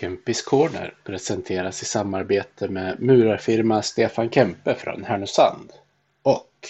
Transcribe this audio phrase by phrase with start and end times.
[0.00, 5.70] Kempis Corner presenteras i samarbete med murarfirma Stefan Kempe från Härnösand
[6.22, 6.68] och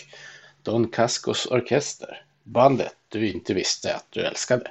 [0.63, 4.71] Don Cascos Orkester, bandet du inte visste att du älskade.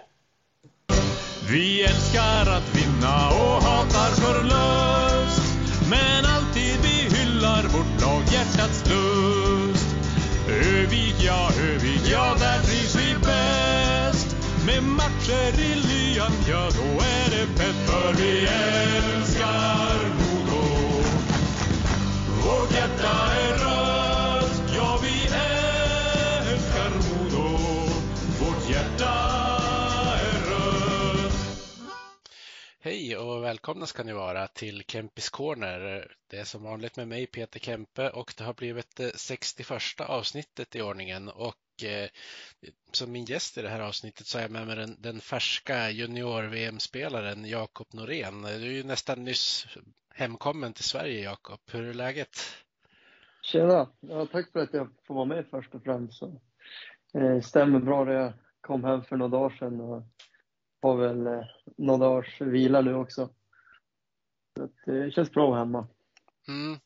[1.51, 5.53] Vi älskar att vinna och hatar förlust
[5.89, 9.95] Men alltid vi hyllar vårt lag hjärtats lust
[10.49, 14.35] Övik, ja, Övik, ja, där trivs vi bäst
[14.65, 20.61] Med matcher i lyan, ja, då är skeppet För vi älskar Modo
[22.43, 25.23] Vårt hjärta är rött, ja, vi
[26.49, 27.47] älskar Modo
[28.39, 29.13] Vårt hjärta
[30.21, 31.33] är rött
[32.81, 36.11] Hej och välkomna ska ni vara till Kempis Corner.
[36.29, 40.75] Det är som vanligt med mig Peter Kempe och det har blivit det 61 avsnittet
[40.75, 41.29] i ordningen.
[41.29, 41.55] Och
[42.91, 45.89] som min gäst i det här avsnittet så är jag med mig den, den färska
[45.89, 48.41] junior-VM-spelaren Jakob Norén.
[48.41, 49.67] Du är ju nästan nyss
[50.13, 51.59] hemkommen till Sverige Jakob.
[51.71, 52.39] Hur är läget?
[53.41, 53.89] Tjena!
[53.99, 56.17] Ja, tack för att jag får vara med först och främst.
[56.17, 56.41] Så,
[57.13, 58.13] eh, stämmer bra det.
[58.13, 60.03] Jag kom hem för några dagar sedan och
[60.81, 61.45] har väl eh,
[61.77, 63.29] några dagars vila nu också.
[64.57, 65.87] Så eh, det känns bra att vara hemma.
[66.47, 66.79] Mm.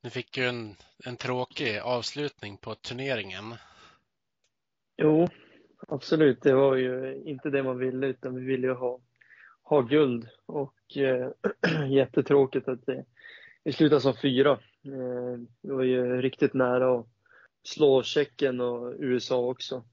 [0.00, 3.54] Nu fick ju en, en tråkig avslutning på turneringen.
[5.02, 5.28] Jo,
[5.88, 6.42] absolut.
[6.42, 9.00] Det var ju inte det man ville utan vi ville ju ha,
[9.62, 11.30] ha guld och eh,
[11.88, 13.04] jättetråkigt att det,
[13.64, 14.52] vi slutade som fyra.
[14.84, 17.06] Eh, det var ju riktigt nära att
[17.62, 19.84] slå Tjeckien och USA också.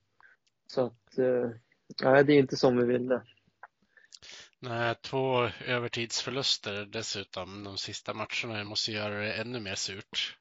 [0.67, 1.49] Så att, eh,
[2.03, 3.21] nej, det är inte som vi ville.
[4.59, 8.57] Nej, två övertidsförluster dessutom de sista matcherna.
[8.57, 10.37] Det måste göra det ännu mer surt.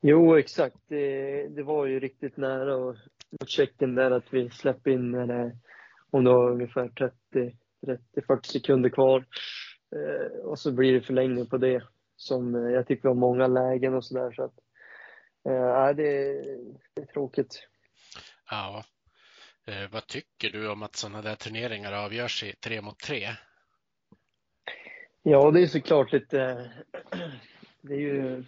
[0.00, 0.76] Jo, exakt.
[0.88, 2.96] Det, det var ju riktigt nära och
[3.30, 5.56] mot Tjeckien där att vi släppte in när
[6.10, 7.12] om det var ungefär
[7.86, 9.24] 30-40 sekunder kvar.
[9.96, 11.82] Eh, och så blir det förlängning på det
[12.16, 14.32] som eh, jag tycker var många lägen och sådär.
[14.32, 14.54] Så att,
[15.48, 16.42] eh, det,
[16.94, 17.68] det är tråkigt.
[18.50, 18.84] Ja.
[19.66, 23.28] Eh, vad tycker du om att sådana där turneringar avgörs i tre mot tre?
[25.22, 26.70] Ja, det är såklart lite,
[27.80, 28.44] det är ju,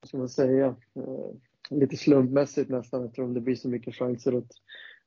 [0.00, 1.34] vad ska man säga, eh,
[1.70, 4.62] lite slumpmässigt nästan eftersom det blir så mycket chanser åt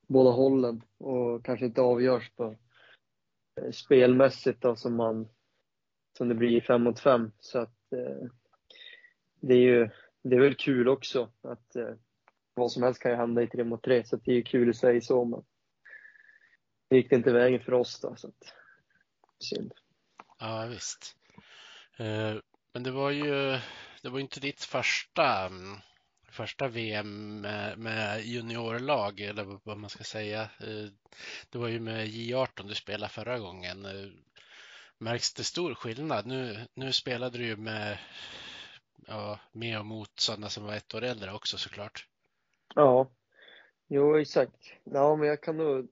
[0.08, 2.56] båda hållen och kanske inte avgörs på
[3.62, 5.28] eh, spelmässigt då som man,
[6.18, 7.32] som det blir i fem mot fem.
[7.40, 8.28] Så att eh,
[9.42, 9.90] det är ju,
[10.24, 11.94] det är väl kul också att eh,
[12.54, 14.44] vad som helst kan ju hända i tre mot tre så att det är ju
[14.44, 15.44] kul i sig så men
[16.90, 18.54] det gick inte vägen för oss då så att
[19.40, 19.74] synd.
[20.40, 21.18] Ja, visst.
[21.98, 22.36] Eh,
[22.74, 23.60] Men det var ju
[24.02, 25.78] det var inte ditt första, mm,
[26.32, 27.42] första VM
[27.78, 30.42] med, juniorlag eller vad man ska säga.
[30.42, 30.90] Eh,
[31.50, 33.86] det var ju med J18 du spelade förra gången.
[33.86, 34.12] Eh,
[34.98, 36.26] märks det stor skillnad?
[36.26, 37.98] Nu, nu spelade du ju med,
[39.08, 42.08] ja, med och mot sådana som var ett år äldre också såklart.
[42.76, 43.12] Ja,
[43.88, 44.74] jo exakt.
[44.84, 45.88] Ja, men jag kan nog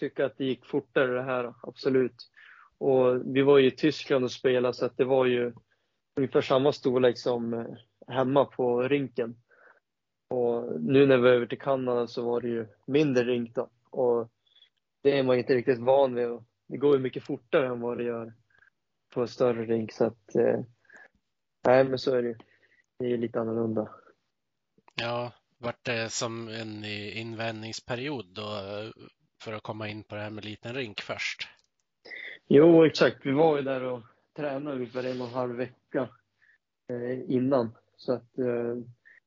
[0.00, 2.30] tycka att det gick fortare det här, absolut.
[2.78, 5.52] Och vi var ju i Tyskland och spelade så att det var ju
[6.16, 7.66] ungefär samma storlek som eh,
[8.08, 9.36] hemma på rinken.
[10.28, 13.68] Och nu när vi var över till Kanada så var det ju mindre rink då.
[13.90, 14.30] Och
[15.02, 16.26] det är man inte riktigt van vid.
[16.26, 18.32] Och det går ju mycket fortare än vad det gör
[19.14, 20.60] på en större rink så att eh,
[21.66, 22.36] nej men så är det ju.
[22.98, 23.88] Det är lite annorlunda.
[24.94, 28.44] Ja, vart det som en invändningsperiod då
[29.42, 31.48] för att komma in på det här med liten rink först?
[32.48, 33.26] Jo, exakt.
[33.26, 34.02] Vi var ju där och
[34.36, 36.08] tränade ungefär en och en halv vecka
[36.88, 37.76] eh, innan.
[37.96, 38.76] Så att eh,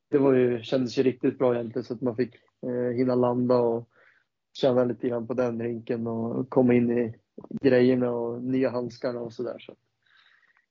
[0.09, 3.57] det var ju, kändes ju riktigt bra egentligen så att man fick eh, hinna landa
[3.57, 3.89] och
[4.53, 7.15] känna lite grann på den rinken och komma in i
[7.61, 9.59] grejerna och nya handskarna och sådär.
[9.59, 9.75] Så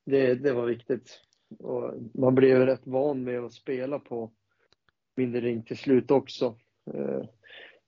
[0.04, 1.20] det, det var viktigt.
[1.58, 4.32] Och man blev rätt van med att spela på
[5.16, 6.56] mindre rink till slut också.
[6.94, 7.22] Eh,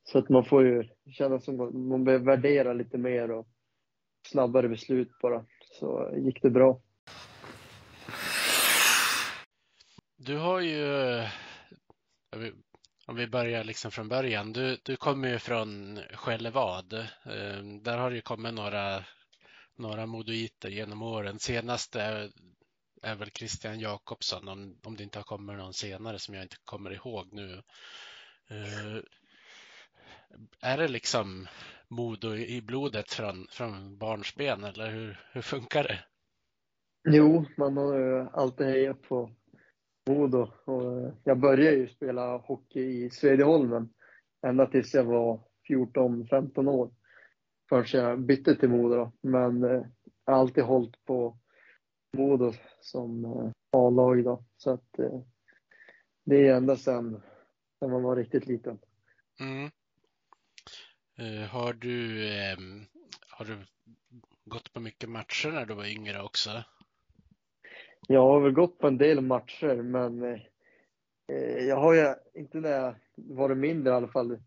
[0.04, 3.48] så att man får ju känna som man behöver värdera lite mer och
[4.26, 5.44] snabbare beslut bara.
[5.70, 6.80] Så gick det bra.
[10.22, 11.22] Du har ju,
[13.06, 16.92] om vi börjar liksom från början, du, du kommer ju från Skellevad.
[17.24, 19.04] Ehm, där har det ju kommit några,
[19.76, 21.38] några modoiter genom åren.
[21.38, 22.30] Senaste är,
[23.02, 26.56] är väl Christian Jakobsson, om, om det inte har kommit någon senare som jag inte
[26.64, 27.62] kommer ihåg nu.
[28.50, 29.02] Ehm,
[30.60, 31.48] är det liksom
[31.88, 36.04] Modo i i blodet från, från barnsben eller hur, hur funkar det?
[37.08, 39.30] Jo, man har ju alltid hejat på
[40.10, 40.52] Modo.
[40.64, 43.88] Och eh, jag började ju spela hockey i Svedjeholmen
[44.46, 46.90] ända tills jag var 14-15 år.
[47.68, 48.94] Förrän jag bytte till Modo.
[48.94, 49.12] då.
[49.20, 49.82] Men eh,
[50.24, 51.38] jag har alltid hållit på
[52.16, 54.44] Modo som eh, A-lag då.
[54.56, 55.20] Så att eh,
[56.24, 57.22] det är ända sedan,
[57.80, 58.78] när man var riktigt liten.
[59.40, 59.70] Mm.
[61.18, 62.86] Eh, har du, ehm,
[63.28, 63.66] har du
[64.44, 66.64] gått på mycket matcher när du var yngre också?
[68.08, 70.22] Jag har väl gått på en del matcher, men
[71.28, 74.38] eh, jag har ju inte när jag varit mindre i alla fall,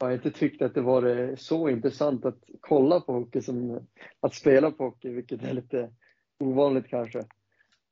[0.00, 3.86] har inte tyckt att det var så intressant att kolla på hockey som
[4.20, 5.90] att spela på hockey, vilket är lite
[6.38, 7.24] ovanligt kanske.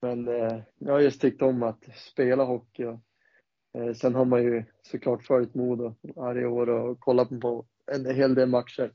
[0.00, 2.84] Men eh, jag har just tyckt om att spela hockey.
[2.84, 3.00] Och,
[3.78, 8.34] eh, sen har man ju såklart följt Modo varje år och kollat på en hel
[8.34, 8.92] del matcher.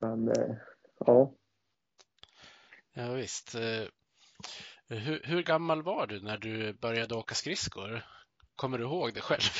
[0.00, 0.56] Men eh,
[0.98, 1.34] ja.
[2.92, 3.54] Ja, visst.
[3.54, 3.88] Eh,
[4.90, 8.04] hur, hur gammal var du när du började åka skridskor?
[8.56, 9.50] Kommer du ihåg det själv?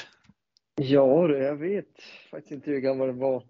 [0.75, 3.45] Ja, jag vet faktiskt inte hur gammal jag var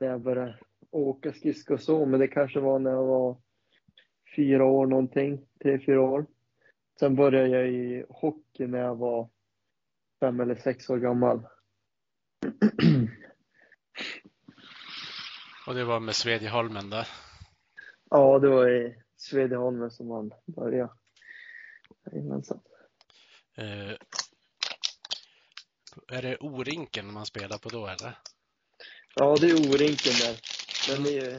[0.00, 0.58] när jag började
[0.90, 3.36] åka skridskor så, men det kanske var när jag var
[4.36, 6.26] fyra år någonting, tre, fyra år.
[7.00, 9.30] Sen började jag i hockey när jag var
[10.20, 11.38] fem eller sex år gammal.
[15.66, 17.08] Och det var med Svedjeholmen där?
[18.10, 20.92] Ja, det var i Svedjeholmen som man började.
[22.12, 22.60] Jajamensan.
[23.56, 23.90] Eh,
[26.08, 28.18] är det O-rinken man spelar på då eller?
[29.14, 30.40] Ja, det är O-rinken där.
[30.88, 31.30] Den är,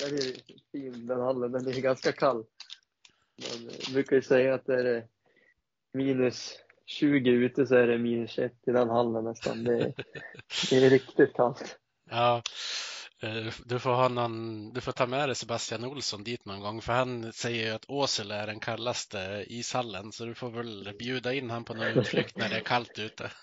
[0.00, 0.34] den är
[0.72, 2.44] fin den hallen, den är ganska kall.
[3.36, 5.06] Man brukar ju säga att det är
[5.92, 9.64] minus 20 ute så är det minus 21 i den hallen nästan.
[9.64, 9.94] Det är,
[10.70, 11.78] det är riktigt kallt.
[12.10, 12.42] Ja,
[13.64, 16.92] du får, ha någon, du får ta med dig Sebastian Olsson dit någon gång för
[16.92, 21.50] han säger ju att Åsele är den kallaste ishallen så du får väl bjuda in
[21.50, 23.30] han på någon utflykt när det är kallt ute.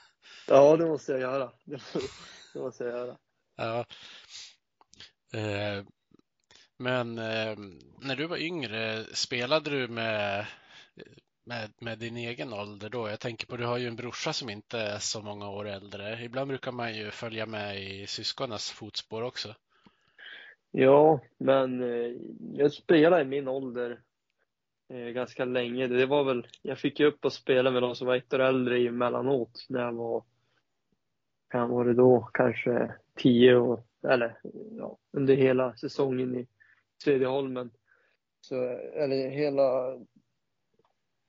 [0.48, 1.52] Ja, det måste jag göra.
[2.54, 3.18] Det måste jag göra.
[3.56, 3.86] Ja.
[5.34, 5.84] Eh,
[6.78, 7.58] men eh,
[8.02, 10.46] när du var yngre, spelade du med,
[11.46, 13.10] med, med din egen ålder då?
[13.10, 16.24] Jag tänker på, du har ju en brorsa som inte är så många år äldre.
[16.24, 19.56] Ibland brukar man ju följa med i syskonens fotspår också.
[20.78, 22.12] Ja, men eh,
[22.54, 24.02] jag spelade i min ålder
[24.90, 25.88] eh, ganska länge.
[25.88, 28.40] Det var väl, jag fick ju upp och spela med de som var ett år
[28.40, 30.24] äldre emellanåt när jag var,
[31.50, 34.40] kan var det då, kanske tio år, eller
[34.78, 36.48] ja, under hela säsongen i
[37.04, 37.72] Svedjeholmen.
[38.42, 38.56] Så,
[38.94, 39.98] eller hela,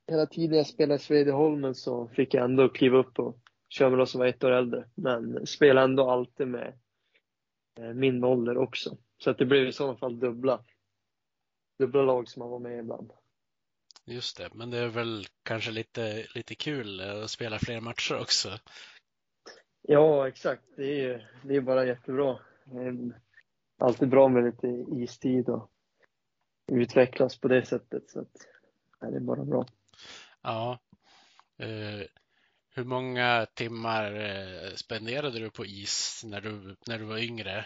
[0.06, 3.38] hela tiden jag spelade i Svedjeholmen så fick jag ändå kliva upp och
[3.68, 4.84] köra med de som var ett år äldre.
[4.94, 6.78] Men spelade ändå alltid med
[7.78, 8.96] eh, min ålder också.
[9.18, 10.64] Så att det blev i sådana fall dubbla,
[11.78, 13.12] dubbla lag som man var med ibland.
[14.04, 18.58] Just det, men det är väl kanske lite, lite kul att spela fler matcher också?
[19.82, 20.62] Ja, exakt.
[20.76, 22.38] Det är, det är bara jättebra.
[23.78, 25.70] Alltid bra med lite istid och
[26.72, 28.10] utvecklas på det sättet.
[28.10, 28.46] Så att,
[29.00, 29.66] ja, det är bara bra.
[30.42, 30.78] Ja.
[31.58, 32.06] Eh,
[32.74, 37.64] hur många timmar eh, spenderade du på is när du, när du var yngre?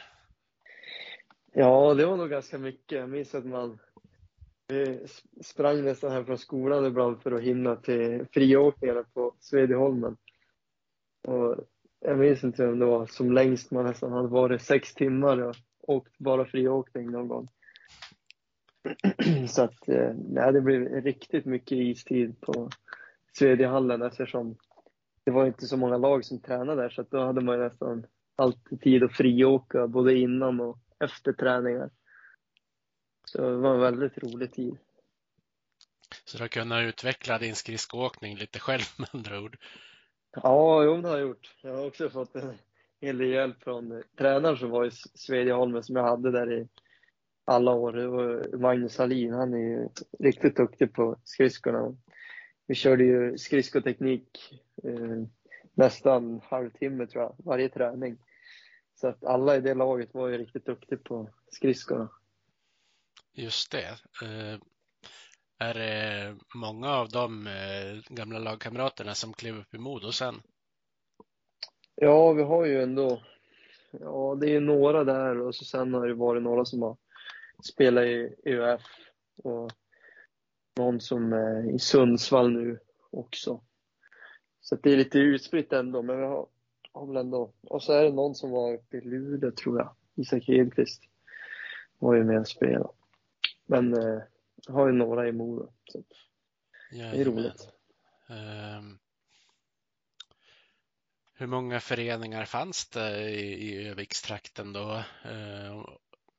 [1.53, 2.99] Ja, det var nog ganska mycket.
[2.99, 3.79] Jag minns att man
[4.71, 5.07] vi
[5.41, 10.17] sprang nästan hem från skolan ibland för att hinna till friåkningarna på Svedjeholmen.
[11.29, 11.57] Och
[12.01, 15.57] jag minns inte om det var som längst man nästan hade varit sex timmar och
[15.81, 17.49] åkt bara friåkning någon gång.
[19.49, 22.71] Så att eh, nej, det blev riktigt mycket istid på
[23.33, 24.57] Svedjehallen eftersom
[25.25, 28.07] det var inte så många lag som tränade där så att då hade man nästan
[28.37, 31.91] alltid tid att friåka både innan och efter träningar.
[33.25, 34.79] Så det var en väldigt rolig tid.
[36.25, 39.57] Så du har kunnat utveckla din skridskoåkning lite själv med andra ord?
[40.33, 41.57] Ja, jo, det har jag gjort.
[41.63, 42.59] Jag har också fått en
[43.01, 46.69] hel del hjälp från tränaren som var i Svedjeholmen som jag hade där i
[47.45, 47.93] alla år.
[47.93, 49.33] Det var Magnus Hallin.
[49.33, 49.89] Han är ju
[50.19, 51.97] riktigt duktig på skridskorna.
[52.67, 55.25] Vi körde ju skridskoteknik eh,
[55.75, 58.19] nästan halvtimme tror jag, varje träning.
[59.01, 62.09] Så att alla i det laget var ju riktigt duktiga på skridskorna.
[63.33, 63.89] Just det.
[64.23, 64.61] Eh,
[65.59, 70.35] är det många av de eh, gamla lagkamraterna som klev upp i Modo sen?
[71.95, 73.23] Ja, vi har ju ändå,
[73.91, 76.97] ja det är några där och så sen har det varit några som har
[77.65, 78.83] spelat i ÖF
[79.43, 79.71] och
[80.77, 82.79] någon som är i Sundsvall nu
[83.11, 83.65] också.
[84.61, 86.49] Så det är lite utspritt ändå, men vi har,
[86.93, 89.95] har väl ändå, och så är det någon som var uppe i Luleå tror jag,
[90.15, 91.03] Isak Hedqvist
[91.99, 92.89] var ju med och spelade.
[93.67, 94.23] Men eh,
[94.69, 95.73] har ju några i Modo.
[95.85, 96.03] Så
[96.91, 97.69] det är roligt.
[98.29, 98.99] Um,
[101.35, 105.03] hur många föreningar fanns det i, i Övikstrakten då?
[105.27, 105.85] Uh,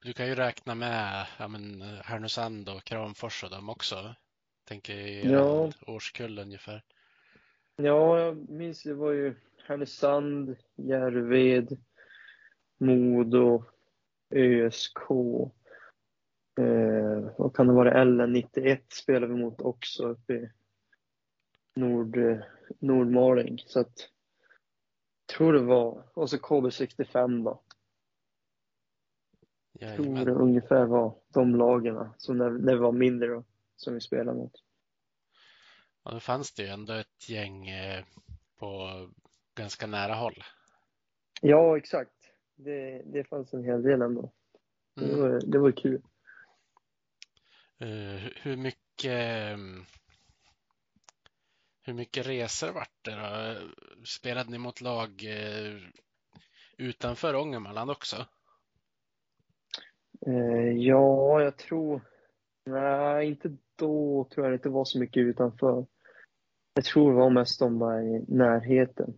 [0.04, 4.16] du kan ju räkna med ja, men, Härnösand och Kramfors och dem också.
[4.64, 5.72] Tänker i Ja.
[5.88, 6.84] årskull ungefär.
[7.76, 9.36] Ja, jag minns det var ju
[9.66, 11.78] Härnösand, Järved,
[12.80, 13.64] Modo,
[14.30, 14.98] ÖSK.
[16.60, 18.04] Eh, vad kan det vara?
[18.04, 20.50] LN91 spelade vi mot också uppe i
[21.76, 22.38] Nord, eh,
[22.80, 23.60] Nordmaling.
[23.66, 24.10] Så att,
[25.38, 27.62] tror det var, och så KB65 då.
[29.72, 30.26] Jag tror Jajamän.
[30.26, 33.44] det ungefär var de lagen som när, när vi var mindre då,
[33.76, 34.54] som vi spelade mot.
[36.04, 38.04] Ja, då fanns det ju ändå ett gäng eh,
[38.60, 38.90] på
[39.56, 40.44] ganska nära håll.
[41.42, 42.12] Ja, exakt.
[42.56, 44.32] Det, det fanns en hel del ändå.
[44.96, 45.20] Det Mm.
[45.20, 46.02] var, det var kul.
[47.80, 49.86] Eh, hur mycket mm,
[51.84, 53.56] hur mycket resor vart det då?
[54.06, 55.78] Spelade ni mot lag eh,
[56.78, 58.26] utanför Ångermanland också?
[60.76, 62.02] Ja, jag tror...
[62.66, 65.86] Nej, inte då tror jag det inte var så mycket utanför.
[66.74, 69.14] Jag tror det var mest de där i närheten.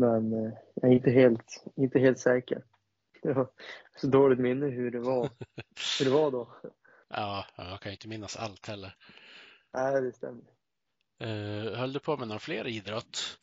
[0.00, 2.64] Men eh, jag är inte helt, inte helt säker.
[3.22, 3.50] Det var
[3.96, 5.30] så dåligt minne hur det var,
[5.98, 6.48] hur det var då.
[7.10, 8.94] Ja, jag kan ju inte minnas allt heller.
[9.72, 10.44] Nej, det stämmer.
[11.20, 13.38] Eh, höll du på med någon fler idrott?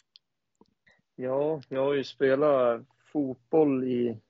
[1.15, 4.21] Ja, jag har ju spelat fotboll i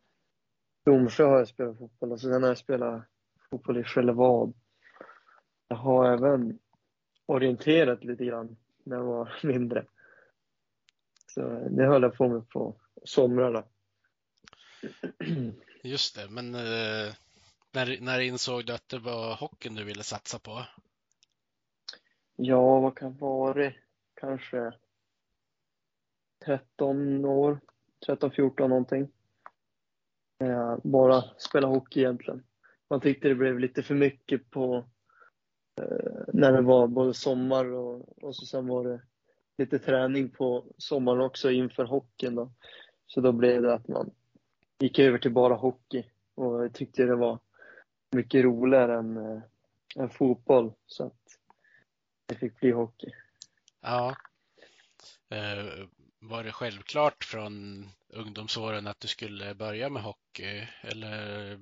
[0.85, 3.03] Domsjö har jag spelat fotboll och sen har jag spelat
[3.49, 4.53] fotboll i Skällevad.
[5.67, 6.59] Jag har även
[7.25, 9.85] orienterat lite grann när jag var mindre.
[11.27, 13.63] Så det höll jag på med på somrarna.
[15.83, 17.13] Just det, men eh,
[17.71, 20.65] när, när insåg du att det var hockeyn du ville satsa på?
[22.35, 23.75] Ja, vad kan vara det?
[24.13, 24.73] Kanske
[26.45, 27.59] 13 år,
[28.05, 29.11] 13, 14 någonting.
[30.39, 32.43] Eh, bara spela hockey egentligen.
[32.89, 34.85] Man tyckte det blev lite för mycket på
[35.81, 39.01] eh, när det var både sommar och, och så sen var det
[39.57, 42.51] lite träning på sommaren också inför hockeyn då.
[43.07, 44.11] Så då blev det att man
[44.79, 46.03] gick över till bara hockey
[46.35, 47.39] och jag tyckte det var
[48.11, 49.41] mycket roligare än, eh,
[49.95, 51.39] än fotboll så att
[52.25, 53.11] det fick bli hockey.
[53.81, 54.15] Ja.
[55.29, 55.87] Eh,
[56.19, 61.59] var det självklart från ungdomsåren att du skulle börja med hockey eller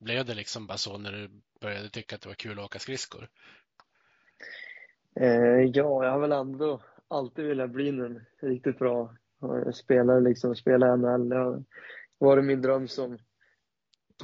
[0.00, 2.78] blev det liksom bara så när du började tycka att det var kul att åka
[2.78, 3.28] skridskor?
[5.16, 10.56] Eh, ja, jag har väl ändå alltid velat bli en riktigt bra eh, spelare, liksom
[10.56, 11.28] spela i NHL.
[11.28, 11.64] Det har
[12.18, 13.18] varit min dröm som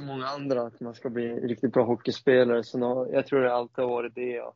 [0.01, 2.63] många andra, att man ska bli en riktigt bra hockeyspelare.
[2.63, 4.53] Så nå- jag tror det alltid har varit det jag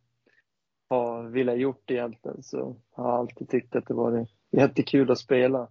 [0.90, 2.44] har velat gjort egentligen.
[2.44, 5.68] Så jag har alltid tyckt att det varit jättekul att spela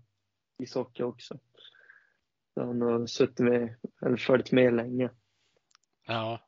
[0.58, 1.38] ishockey också.
[2.54, 5.10] Så jag har nog suttit med, eller följt med länge.
[6.06, 6.40] Ja.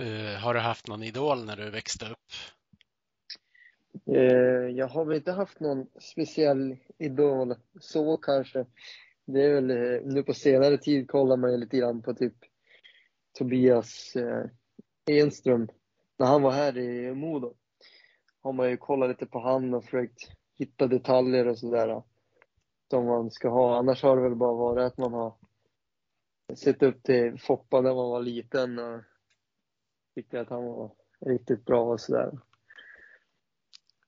[0.00, 2.18] Uh, har du haft någon idol när du växte upp?
[4.12, 8.66] Eh, jag har väl inte haft någon speciell idol så kanske.
[9.24, 12.34] Det är väl eh, nu på senare tid kollar man ju lite grann på typ
[13.38, 14.44] Tobias eh,
[15.10, 15.68] Enström.
[16.18, 17.54] När han var här i Modo
[18.42, 20.20] har man ju kollat lite på han och försökt
[20.58, 22.02] hitta detaljer och sådär
[22.90, 23.78] som man ska ha.
[23.78, 25.34] Annars har det väl bara varit att man har
[26.54, 29.02] sett upp till Foppa när man var liten och
[30.14, 32.38] tyckte att han var riktigt bra och sådär.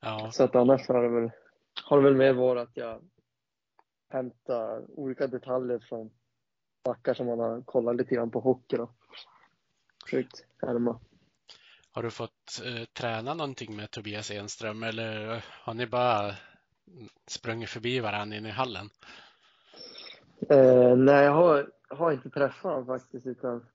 [0.01, 1.31] Ja, Så att annars har det väl,
[1.85, 3.03] har det väl mer varit att jag
[4.09, 6.11] hämtar olika detaljer från
[6.85, 8.91] backar som man har kollat lite grann på hockey då.
[10.05, 11.01] Försökt härma.
[11.93, 16.35] har du fått eh, träna någonting med Tobias Enström eller har ni bara
[17.27, 18.91] sprungit förbi varandra inne i hallen?
[20.51, 23.67] Eh, nej, jag har, har inte träffat honom faktiskt utan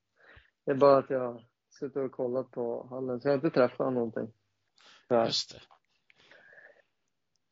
[0.66, 3.50] det är bara att jag har suttit och kollat på hallen så jag har inte
[3.50, 4.32] träffat honom någonting.
[5.08, 5.75] Ja, Just det.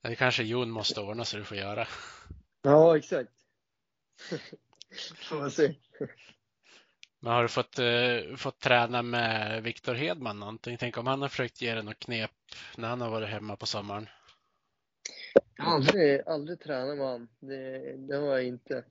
[0.04, 1.88] Det kanske Jon måste ordna så du får göra.
[2.62, 3.32] ja exakt.
[5.30, 5.76] Får man se.
[7.20, 10.78] Men har du fått, eh, fått träna med Viktor Hedman någonting?
[10.78, 12.32] Tänk om han har försökt ge dig något knep
[12.78, 14.08] när han har varit hemma på sommaren?
[15.56, 17.28] Jag har aldrig, aldrig tränat med honom.
[17.40, 18.86] Det, det har jag inte.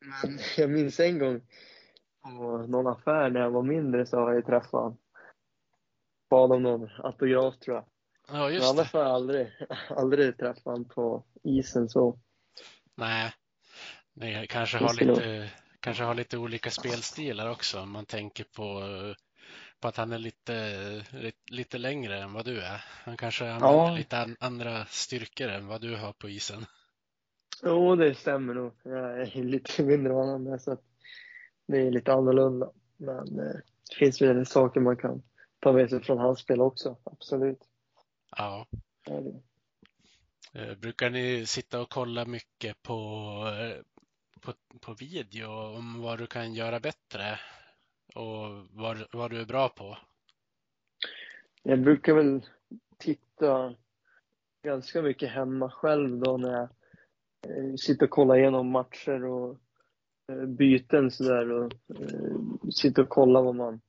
[0.00, 1.40] Men jag minns en gång
[2.22, 4.98] på någon affär när jag var mindre så har jag träffat honom.
[6.30, 7.91] Bad om någon autograf tror jag.
[8.28, 8.80] Ja, Men just det.
[8.80, 9.48] annars har jag aldrig,
[9.88, 12.18] aldrig träffat honom på isen så.
[12.94, 13.32] Nej,
[14.14, 15.50] ni kanske har lite,
[15.80, 17.80] kanske har lite olika spelstilar också.
[17.80, 18.82] Om man tänker på,
[19.80, 22.84] på att han är lite, lite, lite längre än vad du är.
[23.04, 23.96] Han kanske använder Ja.
[23.96, 26.66] lite an, andra styrkor än vad du har på isen.
[27.62, 28.72] Jo, det stämmer nog.
[28.82, 30.82] Jag är lite mindre än honom med så att
[31.66, 32.70] det är lite annorlunda.
[32.96, 33.54] Men eh,
[33.90, 35.22] det finns väl saker man kan
[35.60, 37.58] ta med sig från hans spel också, absolut.
[38.36, 38.66] Ja.
[40.54, 42.94] Eh, Brukar ni sitta och kolla mycket på,
[43.60, 43.82] eh,
[44.40, 47.38] på, på video om vad du kan göra bättre
[48.14, 49.98] och vad, vad du är bra på?
[51.62, 52.46] Jag brukar väl
[52.98, 53.74] titta
[54.62, 56.68] ganska mycket hemma själv då när jag
[57.46, 59.58] eh, sitter och kollar igenom matcher och
[60.46, 61.72] byten sådär och
[62.72, 63.80] sitter och kollar vad man,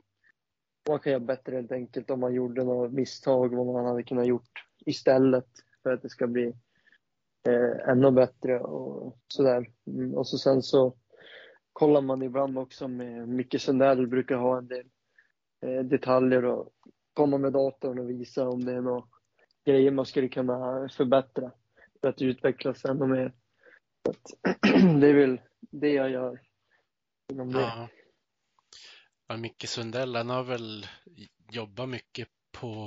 [0.89, 4.27] man kan göra bättre helt enkelt om man gjorde några misstag, vad man hade kunnat
[4.27, 5.47] gjort istället
[5.83, 6.53] för att det ska bli
[7.47, 9.67] eh, ännu bättre och sådär.
[9.87, 10.95] Mm, och så sen så
[11.73, 14.85] kollar man ibland också med Micke Sundell brukar ha en del
[15.61, 16.69] eh, detaljer och
[17.13, 19.03] komma med datorn och visa om det är några
[19.65, 21.51] grejer man skulle kunna förbättra
[22.01, 23.33] för att utvecklas ännu mer.
[24.05, 24.51] Så att,
[25.01, 26.41] det är väl det jag gör
[27.31, 27.59] inom det.
[27.59, 27.87] Ja.
[29.27, 30.87] Ja, Micke Sundell, han har väl
[31.51, 32.77] jobbat mycket på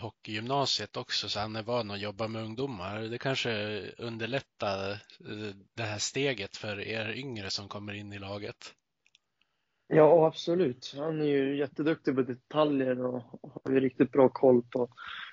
[0.00, 3.00] hockeygymnasiet också, så han är van att jobba med ungdomar.
[3.00, 8.74] Det kanske underlättar eh, det här steget för er yngre som kommer in i laget.
[9.86, 10.94] Ja, absolut.
[10.96, 14.88] Han är ju jätteduktig på detaljer och har ju riktigt bra koll på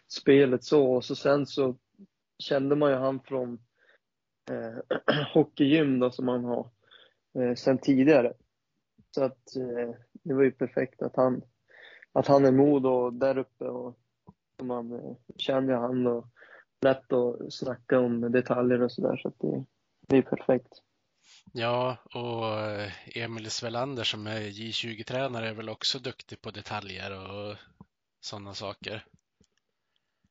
[0.08, 0.86] spelet så.
[0.96, 1.78] Och så sen så
[2.40, 3.54] kände man ju han från
[4.52, 6.70] eh, hockeygym då som han har
[7.40, 8.34] eh, sen tidigare.
[9.12, 11.42] Så att eh, det var ju perfekt att han,
[12.12, 14.00] att han är mod och där uppe och,
[14.64, 16.28] man eh, känner ju han och
[16.82, 19.66] lätt att snacka om detaljer och sådär så att det,
[20.08, 20.82] det är perfekt.
[21.54, 27.56] Ja, och eh, Emil Svelander som är J20-tränare är väl också duktig på detaljer och
[28.20, 29.06] sådana saker.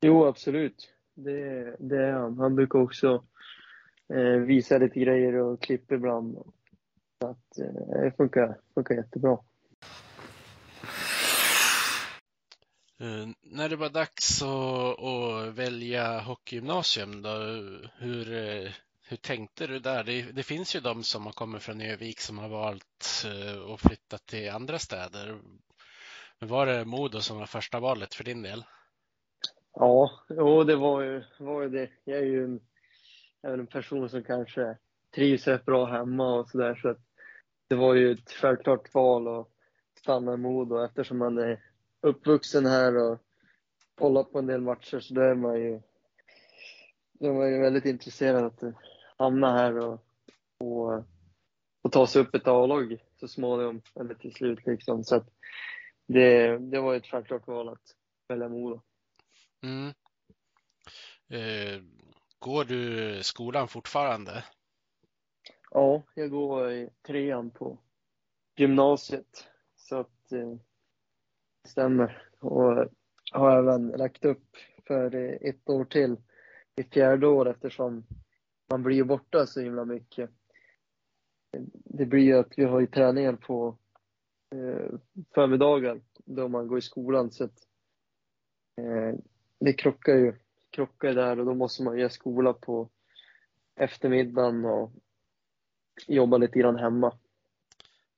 [0.01, 0.89] Jo, absolut.
[1.13, 2.37] Det, det är han.
[2.37, 3.23] Han brukar också
[4.13, 6.37] eh, visa lite grejer och klipp ibland.
[7.21, 9.37] Så att eh, det funkar, funkar jättebra.
[12.99, 17.29] Eh, när det var dags att, att välja hockeygymnasium då,
[17.97, 18.71] hur, eh,
[19.07, 20.03] hur tänkte du där?
[20.03, 23.81] Det, det finns ju de som har kommit från Övik som har valt eh, att
[23.81, 25.37] flytta till andra städer.
[26.39, 28.63] Men var det Modo som var första valet för din del?
[29.73, 31.89] Ja, och det var ju, var ju det.
[32.03, 32.59] Jag är ju en,
[33.41, 34.77] jag är en person som kanske
[35.15, 36.75] trivs rätt bra hemma och sådär.
[36.75, 36.99] Så att
[37.67, 39.47] det var ju ett självklart val att
[39.99, 43.19] stanna i Modo eftersom man är uppvuxen här och
[43.95, 45.81] kollat på en del matcher så då är man ju,
[47.13, 48.73] då är man ju väldigt intresserad att
[49.17, 50.05] hamna här och,
[50.57, 51.03] och,
[51.81, 55.03] och ta sig upp ett A-lag så småningom, eller till slut liksom.
[55.03, 55.29] Så att
[56.07, 57.95] det, det var ju ett självklart val att
[58.27, 58.81] välja Modo.
[59.63, 59.93] Mm.
[61.29, 61.81] Eh,
[62.39, 64.43] går du skolan fortfarande?
[65.71, 67.79] Ja, jag går i trean på
[68.55, 69.47] gymnasiet.
[69.75, 70.55] Så att eh,
[71.65, 72.27] stämmer.
[72.39, 72.87] Och
[73.31, 76.17] har även lagt upp för ett år till
[76.75, 78.05] i fjärde år eftersom
[78.69, 80.29] man blir ju borta så himla mycket.
[81.73, 83.77] Det blir ju att vi har ju träningar på
[84.51, 84.99] eh,
[85.33, 87.67] förmiddagen då man går i skolan så att
[88.77, 89.19] eh,
[89.59, 90.33] det krockar ju
[90.69, 92.89] krockar där och då måste man göra skola på
[93.75, 94.91] eftermiddagen och
[96.07, 97.17] jobba lite grann hemma.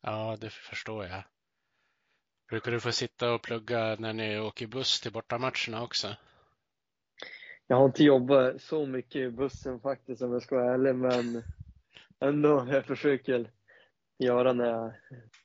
[0.01, 1.23] Ja, det förstår jag.
[2.49, 6.15] Brukar du få sitta och plugga när ni åker buss till bortamatcherna också?
[7.67, 11.43] Jag har inte jobbat så mycket i bussen faktiskt om jag ska vara ärlig, men
[12.19, 13.51] ändå, jag försöker
[14.17, 14.93] göra när jag,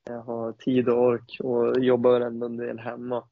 [0.06, 3.28] när jag har tid och ork och jobbar ändå en del hemma.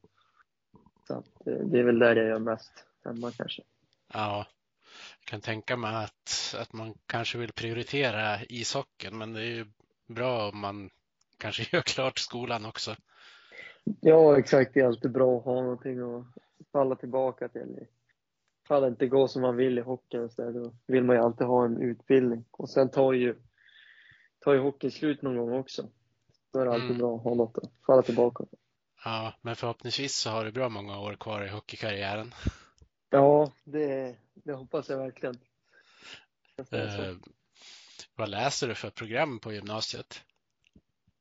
[1.09, 3.63] Så eh, det är väl där jag gör mest, hemma kanske.
[4.13, 4.47] Ja,
[5.21, 9.67] jag kan tänka mig att, att man kanske vill prioritera ishockeyn, men det är ju
[10.07, 10.91] bra om man
[11.39, 12.97] kanske gör klart skolan också.
[14.01, 14.75] Ja, exakt.
[14.75, 16.27] Det är alltid bra att ha någonting att
[16.73, 17.87] falla tillbaka till.
[18.65, 21.23] Ifall det inte går som man vill i hockeyn så där, då vill man ju
[21.23, 22.45] alltid ha en utbildning.
[22.51, 23.37] Och sen tar ju,
[24.41, 25.89] tar ju hockeyn slut någon gång också.
[26.53, 26.99] Då är det alltid Mm.
[26.99, 28.57] bra att ha något att falla tillbaka på.
[29.05, 32.35] Ja, men förhoppningsvis så har du bra många år kvar i hockeykarriären.
[33.11, 35.35] Ja, det, det hoppas jag verkligen.
[36.73, 37.17] Eh,
[38.17, 40.23] vad läser du för program på gymnasiet?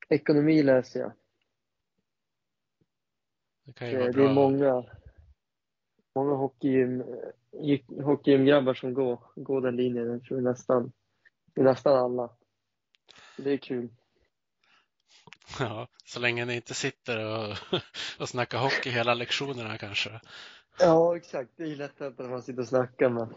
[0.09, 1.11] Ekonomi läser jag.
[3.79, 4.83] Det Det, det är många,
[6.15, 7.03] många hockeygym,
[8.03, 10.11] hockeygymgrabbar som går, går den linjen.
[10.11, 10.91] Jag tror nästan,
[11.55, 12.29] nästan alla.
[13.37, 13.89] Det är kul.
[15.59, 17.57] Ja, så länge ni inte sitter och,
[18.19, 20.21] och snackar hockey hela lektionerna kanske.
[20.79, 21.49] Ja, exakt.
[21.55, 23.09] Det är lättare när man sitter och snackar.
[23.09, 23.33] Men,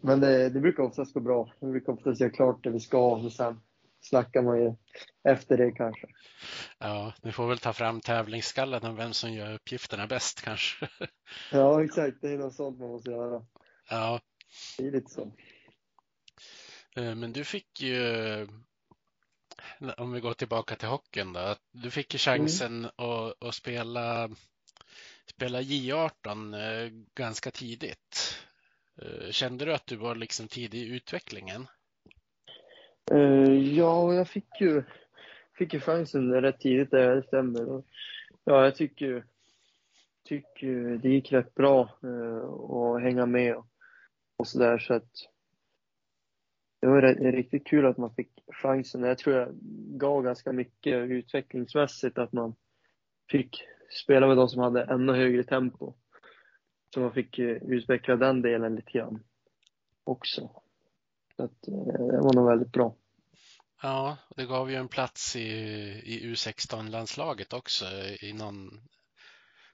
[0.00, 1.52] men det, det brukar oftast gå bra.
[1.60, 3.60] Vi brukar oftast göra klart det vi ska och sen
[4.08, 4.74] snackar man ju
[5.24, 6.06] efter det kanske.
[6.78, 10.88] Ja, ni får väl ta fram tävlingsskallen om vem som gör uppgifterna bäst kanske.
[11.52, 12.16] Ja, exakt.
[12.20, 13.46] Det är något sånt man måste göra.
[13.90, 14.20] Ja,
[14.78, 15.32] Det är lite så.
[16.96, 18.48] eh, men du fick ju,
[19.96, 24.30] om vi går tillbaka till hockeyn då, du fick ju chansen att, att spela,
[25.26, 28.38] spela J18 eh, ganska tidigt.
[29.02, 31.66] Eh, Kände du att du var liksom tidig i utvecklingen?
[33.10, 34.82] Eh, ja, jag fick ju,
[35.58, 37.82] fick ju chansen rätt tidigt där, det stämmer.
[38.44, 39.22] Ja, jag tycker ju
[40.26, 43.66] tycker det gick rätt bra eh, att hänga med och,
[44.36, 44.78] och sådär.
[44.78, 45.10] Så att
[46.80, 48.30] det var riktigt kul att man fick
[48.62, 49.02] chansen.
[49.02, 49.48] Jag tror jag
[49.98, 52.54] gav ganska mycket utvecklingsmässigt att man
[53.30, 53.64] fick
[54.04, 55.94] spela med de som hade ännu högre tempo.
[56.94, 59.22] Så man fick utveckla den delen lite grann
[60.04, 60.62] också.
[61.36, 62.94] Så att eh, det var nog väldigt bra.
[63.82, 65.48] Ja, det gav ju en plats i,
[66.04, 67.84] i U16-landslaget också
[68.22, 68.70] i någon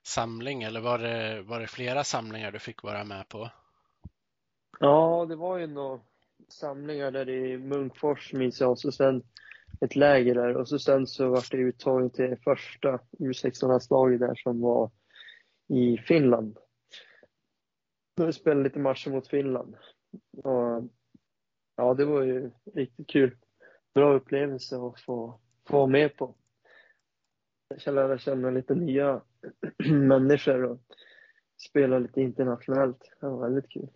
[0.06, 3.50] samling, eller var det, var det flera samlingar du fick vara med på?
[4.80, 6.00] Ja, det var ju några
[6.48, 9.22] samlingar där i Munkfors minns jag, och så sen
[9.80, 14.60] ett läger där och så sen så var det uttagen till första U16-landslaget där som
[14.60, 14.90] var
[15.68, 16.58] i Finland.
[18.16, 19.76] Då spelade lite matcher mot Finland.
[20.44, 20.88] Och,
[21.76, 23.36] ja, det var ju riktigt kul.
[23.94, 26.34] Bra upplevelse att få, få vara med på.
[27.84, 29.22] Jag lära känna lite nya
[29.88, 30.80] människor och
[31.68, 33.16] spela lite internationellt.
[33.20, 33.88] Det var väldigt kul.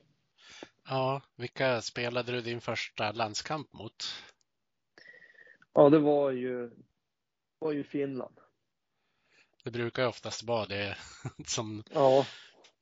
[0.88, 4.04] Ja, vilka spelade du din första landskamp mot?
[5.72, 6.70] Ja, det var ju,
[7.58, 8.40] var ju Finland.
[9.64, 10.96] Det brukar ju oftast vara det
[11.46, 12.26] som, Ja,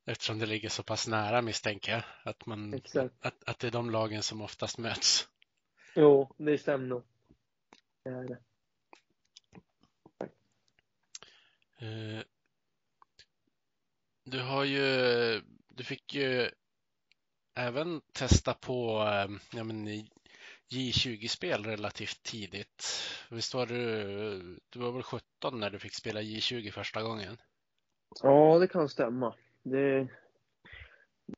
[0.05, 3.15] eftersom det ligger så pass nära misstänker jag, att man, exakt.
[3.25, 5.29] att, att det är de lagen som oftast möts.
[5.95, 7.03] Jo, det stämmer nog.
[8.03, 8.37] Det är det.
[11.77, 12.23] Eh,
[14.27, 14.81] Du har ju,
[15.67, 16.49] du fick ju
[17.55, 20.09] även testa på eh, ja, men, i
[20.69, 22.83] J20-spel relativt tidigt.
[23.29, 27.37] Visst var du, du var väl 17 när du fick spela J20 första gången?
[28.23, 29.35] Ja, det kan stämma.
[29.65, 30.07] Det,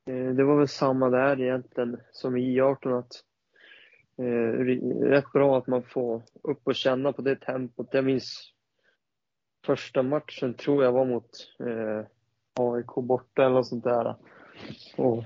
[0.06, 3.24] det, var väl samma där egentligen som i I18 att
[4.18, 4.64] eh,
[5.06, 7.88] rätt bra att man får upp och känna på det tempot.
[7.92, 8.54] Jag minns
[9.66, 12.06] första matchen tror jag var mot eh,
[12.60, 14.16] AIK borta eller något sånt där.
[14.98, 15.24] Och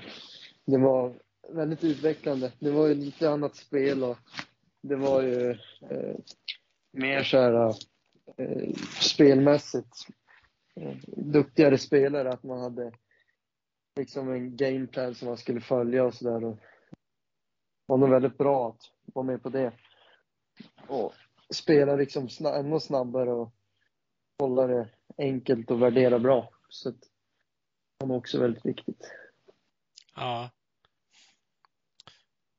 [0.66, 1.14] det var
[1.50, 2.52] väldigt utvecklande.
[2.60, 4.18] Det var ju lite annat spel och
[4.82, 5.50] det var ju
[5.90, 6.16] eh,
[6.92, 7.76] mer så här
[8.38, 10.08] eh, spelmässigt
[10.76, 12.92] Eh, duktigare spelare, att man hade
[13.96, 16.40] liksom en gameplan som man skulle följa och sådär.
[16.40, 16.58] Det
[17.86, 18.82] var nog väldigt bra att
[19.14, 19.74] vara med på det.
[20.88, 21.14] Och
[21.54, 23.54] spela liksom sna- ännu snabbare och
[24.40, 26.50] hålla det enkelt och värdera bra.
[26.70, 27.08] Så att det
[27.98, 29.12] var nog också väldigt viktigt.
[30.16, 30.50] Ja.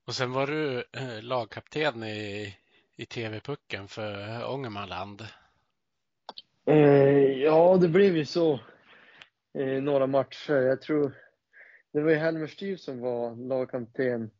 [0.06, 2.56] Och sen var du eh, lagkapten i,
[2.96, 5.26] i TV-pucken för Ångermanland.
[6.66, 8.60] Eh, ja, det blev ju så
[9.58, 10.54] eh, några matcher.
[10.54, 11.14] Jag tror
[11.92, 14.30] det var ju Helmer Styv som var lagkapten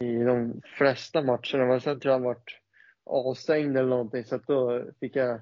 [0.00, 1.66] i de flesta matcherna.
[1.66, 2.60] Men sen tror jag han vart
[3.04, 5.40] avstängd eller någonting så att då fick jag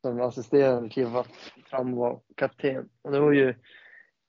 [0.00, 1.24] som assisterande kliva
[1.64, 2.88] fram och vara kapten.
[3.02, 3.54] Och det var ju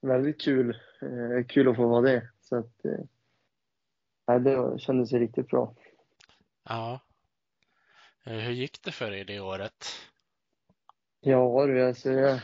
[0.01, 0.69] väldigt kul,
[1.01, 2.29] eh, kul att få vara det.
[2.41, 5.75] Så att, eh, det kändes riktigt bra.
[6.63, 6.99] Ja.
[8.23, 9.85] Eh, hur gick det för er det året?
[11.27, 12.39] Ja du, alltså jag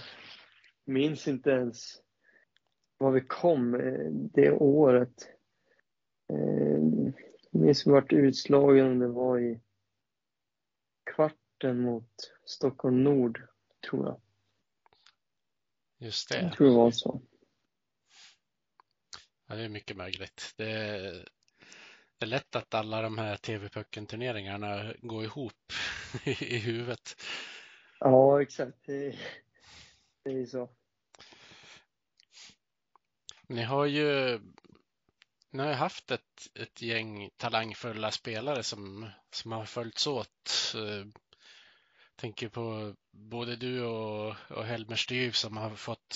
[0.86, 2.02] minns inte ens
[2.98, 5.28] var vi kom eh, det året.
[6.34, 6.80] Eh,
[7.52, 9.60] Jag minns vi vart utslagen om det var i
[11.15, 13.41] kvarten mot Stockholm Nord,
[13.89, 14.22] tror jag.
[15.98, 16.52] Just Jag det.
[16.56, 17.22] tror det var så.
[19.48, 20.54] Ja, det är mycket möjligt.
[20.58, 21.28] Det är,
[22.17, 25.74] det är lätt att alla de här TV-pucken-turneringarna går ihop
[26.24, 27.15] i, i huvudet.
[28.04, 28.78] Ja, exakt.
[28.86, 29.16] Det,
[30.24, 30.70] det är ju så.
[33.48, 34.39] Ni har ju
[35.52, 40.74] ni har ju haft ett, ett gäng talangfulla spelare som, som har följts åt.
[40.76, 41.06] Eh,
[42.16, 46.13] tänker på både du och, och Helmer Styv som har fått,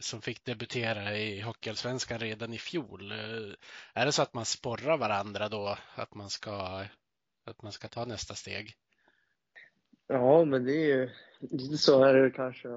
[0.00, 3.12] som fick debutera i Hockeyallsvenskan redan i fjol.
[3.12, 3.54] Eh,
[3.94, 6.84] är det så att man sporrar varandra då att man ska,
[7.44, 8.76] att man ska ta nästa steg?
[10.08, 11.08] Ja, men det är ju
[11.40, 12.68] lite så är det kanske.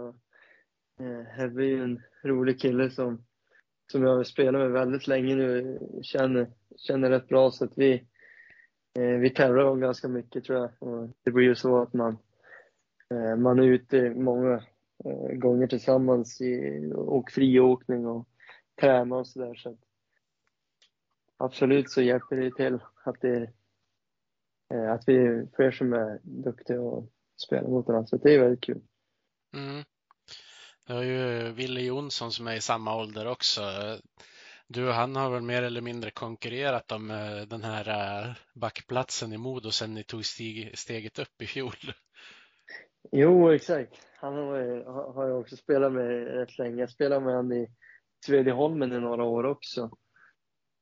[1.00, 3.26] Eh, Hebbe är ju en rolig kille som,
[3.92, 5.80] som jag har spelat med väldigt länge nu.
[6.02, 7.94] Känner, känner rätt bra så att vi,
[9.00, 10.72] eh, vi tävlar om ganska mycket tror jag.
[10.80, 12.18] Och det blir ju så att man,
[13.14, 14.64] eh, man är ute många
[15.34, 18.28] gånger tillsammans i, och friåkning och
[18.82, 19.56] tränar och sådär.
[19.56, 19.78] Så
[21.38, 23.52] absolut så hjälper det till att, det,
[24.70, 28.08] att vi är fler som är duktiga och spelar mot varandra.
[28.08, 28.82] Så det är väldigt kul.
[29.56, 29.84] Mm.
[30.88, 33.62] Du har ju Wille Jonsson som är i samma ålder också.
[34.68, 39.34] Du och han har väl mer eller mindre konkurrerat om eh, den här eh, backplatsen
[39.34, 40.26] i Modo sen ni tog
[40.74, 41.74] steget upp i fjol.
[43.12, 44.08] Jo, exakt.
[44.16, 46.80] Han har, har jag också spelat med rätt länge.
[46.80, 47.68] Jag spelade med honom i
[48.26, 49.92] Svedjeholmen i några år också.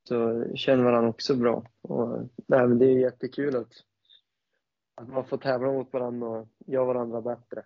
[0.08, 1.66] Så känner varandra också bra.
[1.82, 3.74] Och, nej, det är jättekul att,
[4.98, 7.66] att man får tävla mot varandra och göra varandra bättre.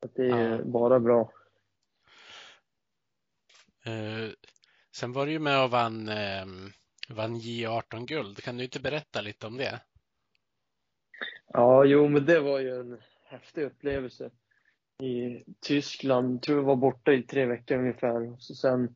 [0.00, 0.64] Att det är ja.
[0.64, 1.32] bara bra.
[3.86, 4.30] Uh,
[4.94, 6.46] Sen var du ju med och vann, eh,
[7.08, 8.42] vann J18 guld.
[8.42, 9.80] Kan du inte berätta lite om det?
[11.46, 14.30] Ja, jo, men det var ju en häftig upplevelse
[15.02, 16.34] i Tyskland.
[16.34, 18.36] Jag tror jag var borta i tre veckor ungefär.
[18.38, 18.94] Så sen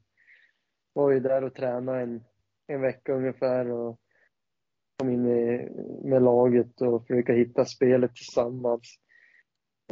[0.93, 2.25] var jag där och tränade en,
[2.67, 4.01] en vecka ungefär och
[4.99, 5.23] kom in
[6.03, 8.99] med laget och försöka hitta spelet tillsammans.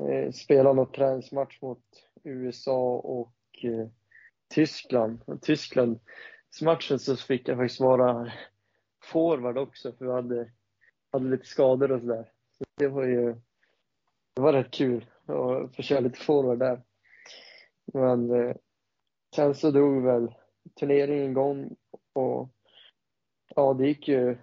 [0.01, 1.83] Eh, spela någon träningsmatch mot
[2.25, 3.89] USA och eh,
[4.55, 5.41] Tyskland.
[5.43, 6.01] Tyskland
[6.63, 8.33] matchen så fick jag faktiskt vara
[9.03, 10.51] forward också för vi hade,
[11.13, 12.31] hade lite skador och sådär.
[12.59, 13.35] Så det var ju
[14.35, 16.83] det var rätt kul att få köra lite forward där.
[17.85, 18.57] Men eh,
[19.35, 20.35] sen så drog väl
[20.81, 21.77] turneringen igång
[22.13, 22.49] och
[23.55, 24.39] ja, det gick ju,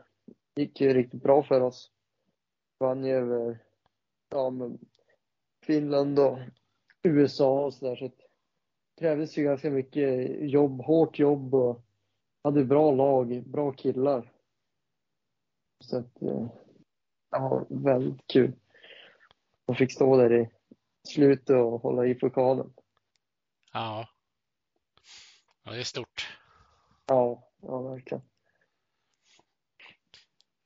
[0.56, 1.92] gick ju riktigt bra för oss.
[2.80, 3.60] Vann ju över
[4.30, 4.52] ja,
[5.66, 6.39] Finland och
[7.04, 7.96] USA och sådär.
[7.96, 8.13] Så, där,
[8.98, 11.86] krävdes ju ganska mycket jobb, hårt jobb och
[12.44, 14.32] hade bra lag, bra killar.
[15.80, 16.48] Så att, eh,
[17.30, 18.54] ja, väldigt kul.
[19.68, 20.50] Man fick stå där i
[21.08, 22.74] slutet och hålla i pokalen.
[23.74, 24.08] Ja.
[25.63, 26.39] Ja, det är stort.
[27.06, 28.22] Ja, ja verkligen.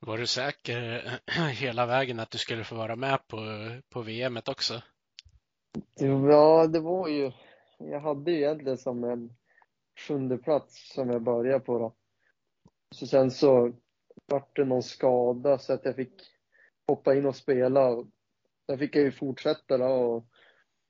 [0.07, 1.03] Var du säker
[1.53, 3.37] hela vägen att du skulle få vara med på,
[3.89, 4.81] på VM också?
[6.29, 7.31] Ja, det var ju
[7.77, 9.29] jag hade ju egentligen som en
[10.07, 11.95] sjunde plats som jag började på då.
[12.95, 13.73] Så sen så
[14.25, 16.13] vart det någon skada så att jag fick
[16.87, 18.05] hoppa in och spela.
[18.65, 20.25] Sen fick jag ju fortsätta då och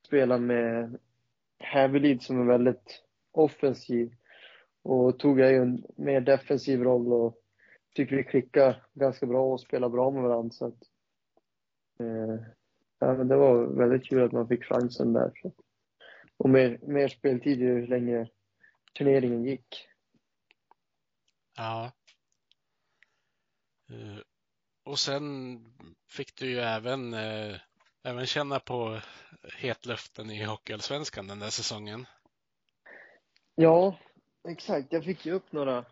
[0.07, 0.99] spela med
[1.59, 4.13] Hävelid som är väldigt offensiv.
[4.83, 7.43] Och tog jag ju en mer defensiv roll och
[7.97, 10.51] tycker vi klickade ganska bra och spelade bra med varandra.
[10.51, 10.81] Så att,
[11.99, 12.45] eh,
[12.99, 15.31] ja, men det var väldigt kul att man fick chansen där.
[15.41, 15.51] Så
[16.37, 18.29] och mer, mer speltid ju längre
[18.97, 19.87] turneringen gick.
[21.57, 21.91] Ja.
[23.91, 24.19] Uh,
[24.83, 25.59] och sen
[26.09, 27.55] fick du ju även, uh,
[28.03, 28.99] även känna på
[29.57, 32.05] hetluften i Hockeyallsvenskan den där säsongen.
[33.55, 33.99] Ja,
[34.47, 34.93] exakt.
[34.93, 35.85] Jag fick ju upp några,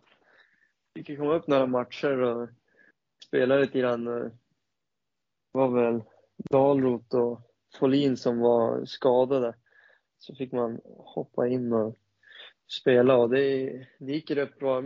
[0.96, 2.50] fick ju komma upp några matcher och
[3.28, 4.06] spela lite grann.
[4.06, 4.32] Det
[5.52, 6.04] var väl
[6.38, 7.42] Dalrot och
[7.80, 9.56] Folin som var skadade
[10.18, 11.96] så fick man hoppa in och
[12.68, 14.80] spela och det, det gick rätt bra.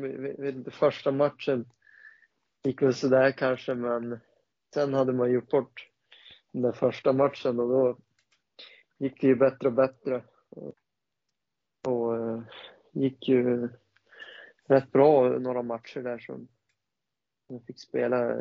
[0.47, 1.69] Inte, första matchen
[2.63, 4.19] gick väl sådär kanske, men
[4.73, 5.89] sen hade man gjort bort
[6.51, 7.97] den där första matchen och då
[8.97, 10.23] gick det ju bättre och bättre.
[10.49, 10.75] Och
[11.87, 12.41] och eh,
[12.91, 13.69] gick ju
[14.69, 16.47] rätt bra några matcher där som
[17.47, 18.35] jag fick spela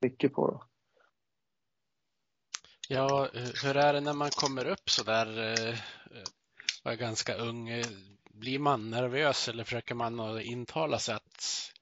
[0.00, 0.46] mycket på.
[0.46, 0.64] Då.
[2.88, 3.28] Ja,
[3.64, 5.74] hur är det när man kommer upp så där eh,
[6.84, 7.82] och är ganska ung?
[8.30, 11.72] Blir man nervös eller försöker man intala sig att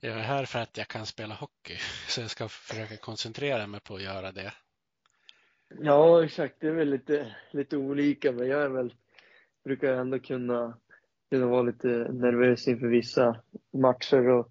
[0.00, 1.76] jag är här för att jag kan spela hockey
[2.08, 4.52] så jag ska försöka koncentrera mig på att göra det?
[5.68, 6.60] Ja, exakt.
[6.60, 8.94] Det är väl lite, lite olika, men jag är väl,
[9.64, 10.78] brukar ändå kunna,
[11.28, 13.40] det var lite nervös inför vissa
[13.72, 14.50] matcher och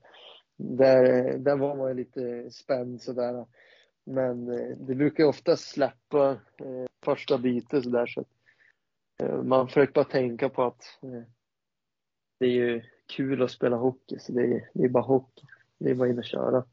[0.57, 3.45] där, där var man lite spänd sådär.
[4.03, 8.27] Men eh, det brukar ofta släppa eh, första bytet sådär så att
[9.23, 11.23] eh, man försöker bara tänka på att eh,
[12.39, 15.45] det är ju kul att spela hockey så det är, det är bara hockey.
[15.77, 16.65] Det är bara in och köra.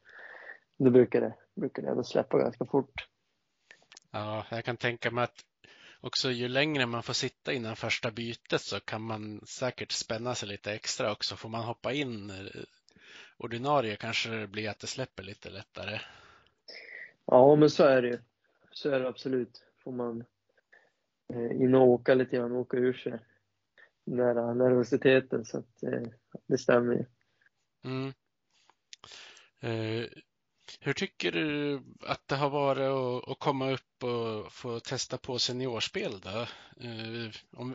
[0.79, 3.09] Då brukar det, brukar det ändå släppa ganska fort.
[4.11, 5.45] Ja, jag kan tänka mig att
[6.03, 10.49] också ju längre man får sitta innan första bytet så kan man säkert spänna sig
[10.49, 11.37] lite extra också.
[11.37, 12.33] Får man hoppa in
[13.37, 16.01] ordinarie kanske det blir att det släpper lite lättare.
[17.27, 18.19] Ja, men så är det ju.
[18.71, 19.65] Så är det absolut.
[19.85, 20.25] Får man
[21.35, 23.19] eh, in och åka lite grann, åka ur sig
[24.05, 25.45] den nervositeten.
[25.45, 26.03] Så att, eh,
[26.47, 27.05] det stämmer ju.
[27.85, 28.13] Mm.
[30.81, 36.21] Hur tycker du att det har varit att, komma upp och få testa på seniorspel
[36.21, 36.41] då?
[36.87, 37.31] Eh,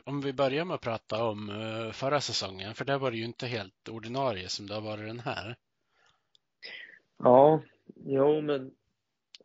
[0.05, 3.25] om, vi börjar med att prata om eh, förra säsongen, för där var det ju
[3.25, 5.55] inte helt ordinarie som det har varit den här.
[7.17, 7.61] Ja,
[7.95, 8.65] jo men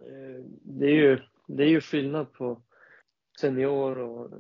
[0.00, 2.62] eh, det är ju, det är ju skillnad på
[3.40, 4.31] senior och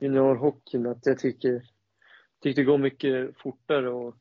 [0.00, 0.86] juniorhockeyn.
[0.86, 1.62] Att jag tycker,
[2.42, 4.16] tycker det går mycket fortare och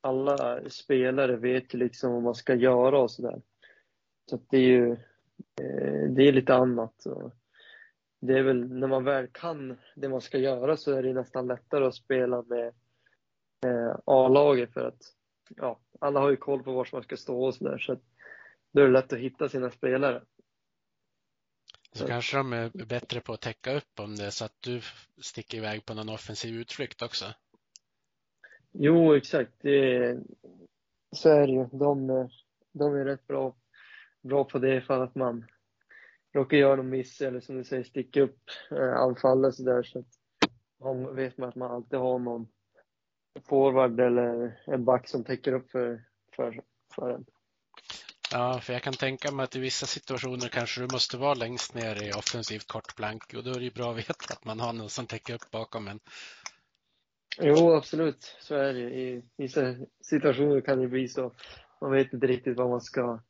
[0.00, 3.42] alla spelare vet ju liksom vad man ska göra och sådär.
[4.30, 4.92] Så det är ju
[5.60, 7.06] eh, det är lite annat.
[8.20, 11.46] Det är väl när man väl kan det man ska göra så är det nästan
[11.46, 12.66] lättare att spela med
[13.66, 15.02] eh, A-laget för att
[15.48, 17.78] ja, alla har ju koll på var man ska stå och sådär.
[17.78, 18.06] Så, där, så
[18.72, 20.22] då är det lätt att hitta sina spelare.
[21.92, 24.80] Så, så kanske de är bättre på att täcka upp om det så att du
[25.22, 27.24] sticker iväg på någon offensiv utflykt också?
[28.72, 29.52] Jo, exakt.
[29.60, 30.18] Det,
[31.12, 31.66] så är det ju.
[31.72, 32.06] De,
[32.72, 33.56] de är rätt bra
[34.26, 35.46] bra på det ifall att man
[36.34, 39.82] råkar göra någon miss eller som du säger sticka upp eh, anfallet sådär.
[39.82, 40.06] Så att
[40.80, 42.48] man vet man att man alltid har någon
[43.48, 46.04] forward eller en back som täcker upp för,
[46.36, 46.60] för,
[46.94, 47.24] för en.
[48.32, 51.74] Ja, för jag kan tänka mig att i vissa situationer kanske du måste vara längst
[51.74, 54.72] ner i offensivt kortblank och då är det ju bra att veta att man har
[54.72, 56.00] någon som täcker upp bakom en.
[57.38, 58.36] Jo, absolut.
[58.40, 58.80] Så är det.
[58.80, 61.32] I vissa situationer kan det bli så.
[61.80, 63.20] Man vet inte riktigt vad man ska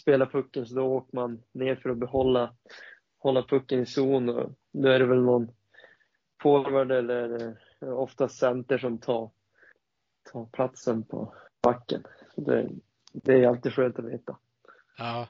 [0.00, 2.54] spela pucken så då åker man ner för att behålla
[3.18, 5.50] hålla pucken i zon och då är det väl någon
[6.42, 9.30] forward eller eh, ofta oftast center som tar,
[10.32, 12.04] tar platsen på backen.
[12.36, 12.68] Det,
[13.12, 14.38] det är alltid skönt att veta.
[14.98, 15.28] Ja.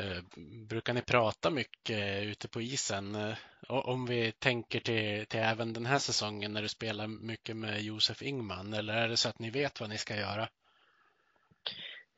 [0.00, 0.22] Eh,
[0.68, 3.14] brukar ni prata mycket ute på isen?
[3.14, 3.36] Eh,
[3.68, 8.22] om vi tänker till, till även den här säsongen när du spelar mycket med Josef
[8.22, 10.48] Ingman, eller är det så att ni vet vad ni ska göra?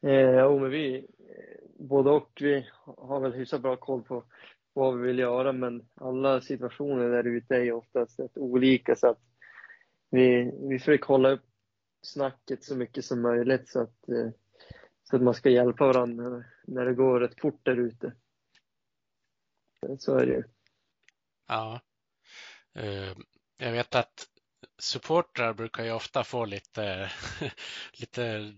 [0.02, 4.24] Eh, jo, men vi, eh, både och, vi har väl hyfsat bra koll på
[4.72, 9.08] vad vi vill göra, men alla situationer där ute är ju oftast rätt olika så
[9.08, 9.20] att
[10.10, 11.44] vi, vi försöker hålla upp
[12.02, 14.30] snacket så mycket som möjligt så att, eh,
[15.02, 18.12] så att man ska hjälpa varandra när det går rätt fort där ute.
[19.98, 20.42] Så är det ju.
[21.48, 21.80] Ja.
[22.74, 23.16] Eh,
[23.56, 24.26] jag vet att
[24.78, 27.10] supportrar brukar ju ofta få lite,
[28.00, 28.54] lite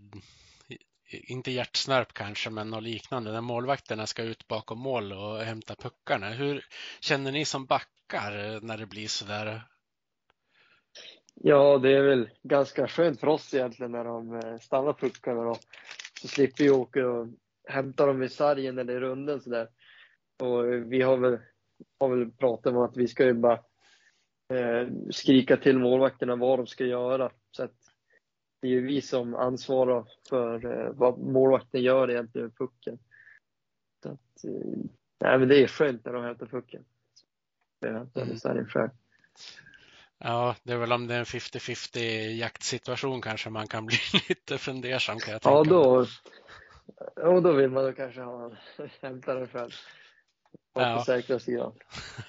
[1.12, 6.28] inte hjärtsnärp kanske, men något liknande, när målvakterna ska ut bakom mål och hämta puckarna.
[6.28, 6.64] Hur
[7.00, 9.62] känner ni som backar eh, när det blir så där?
[11.34, 15.56] Ja, det är väl ganska skönt för oss egentligen när de eh, stannar puckarna då.
[16.20, 17.28] Så slipper vi åka och
[17.68, 19.68] hämta dem i sargen eller i runden sådär.
[20.42, 21.38] Och vi har väl,
[22.00, 23.60] har väl pratat om att vi ska ju bara
[24.52, 27.30] eh, skrika till målvakterna vad de ska göra.
[27.56, 27.76] Så att
[28.62, 32.98] det är ju vi som ansvarar för eh, vad målvakten gör egentligen med pucken.
[34.02, 34.78] Så att, eh,
[35.20, 36.84] nej, men det är skönt när de hämtar pucken.
[37.80, 38.66] Det är mm.
[38.66, 38.90] själv.
[40.18, 43.96] Ja, det är väl om det är en 50-50 jaktsituation kanske man kan bli
[44.28, 46.06] lite fundersam kan jag tänka Ja, då,
[47.16, 48.52] ja, då vill man då kanske ha
[49.00, 49.70] hämta den själv.
[50.72, 51.04] På ja.
[51.04, 51.72] säkra sidan.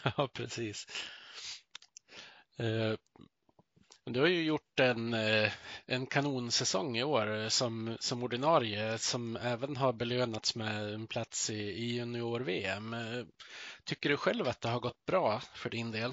[0.18, 0.88] ja, precis.
[4.06, 5.52] Du har ju gjort en, eh,
[5.86, 11.50] en kanonsäsong i år eh, som, som ordinarie som även har belönats med en plats
[11.50, 12.94] i, i junior-VM.
[12.94, 13.26] Eh,
[13.86, 16.12] tycker du själv att det har gått bra för din del?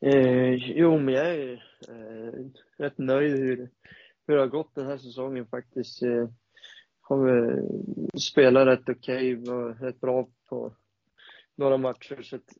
[0.00, 1.52] Eh, jo, men jag är
[1.88, 2.44] eh,
[2.78, 3.70] rätt nöjd hur,
[4.26, 6.02] hur det har gått den här säsongen faktiskt.
[6.02, 6.28] Eh,
[7.00, 7.62] har
[8.18, 10.76] spelat rätt okej okay, och rätt bra på
[11.56, 12.22] några matcher.
[12.22, 12.52] Så att,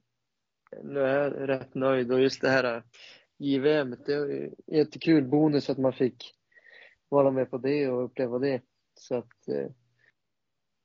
[0.83, 2.83] nu är jag rätt nöjd och just det här
[3.38, 3.96] JVM.
[4.07, 6.35] Det är jättekul bonus att man fick
[7.09, 8.62] vara med på det och uppleva det.
[8.94, 9.70] Så att, eh,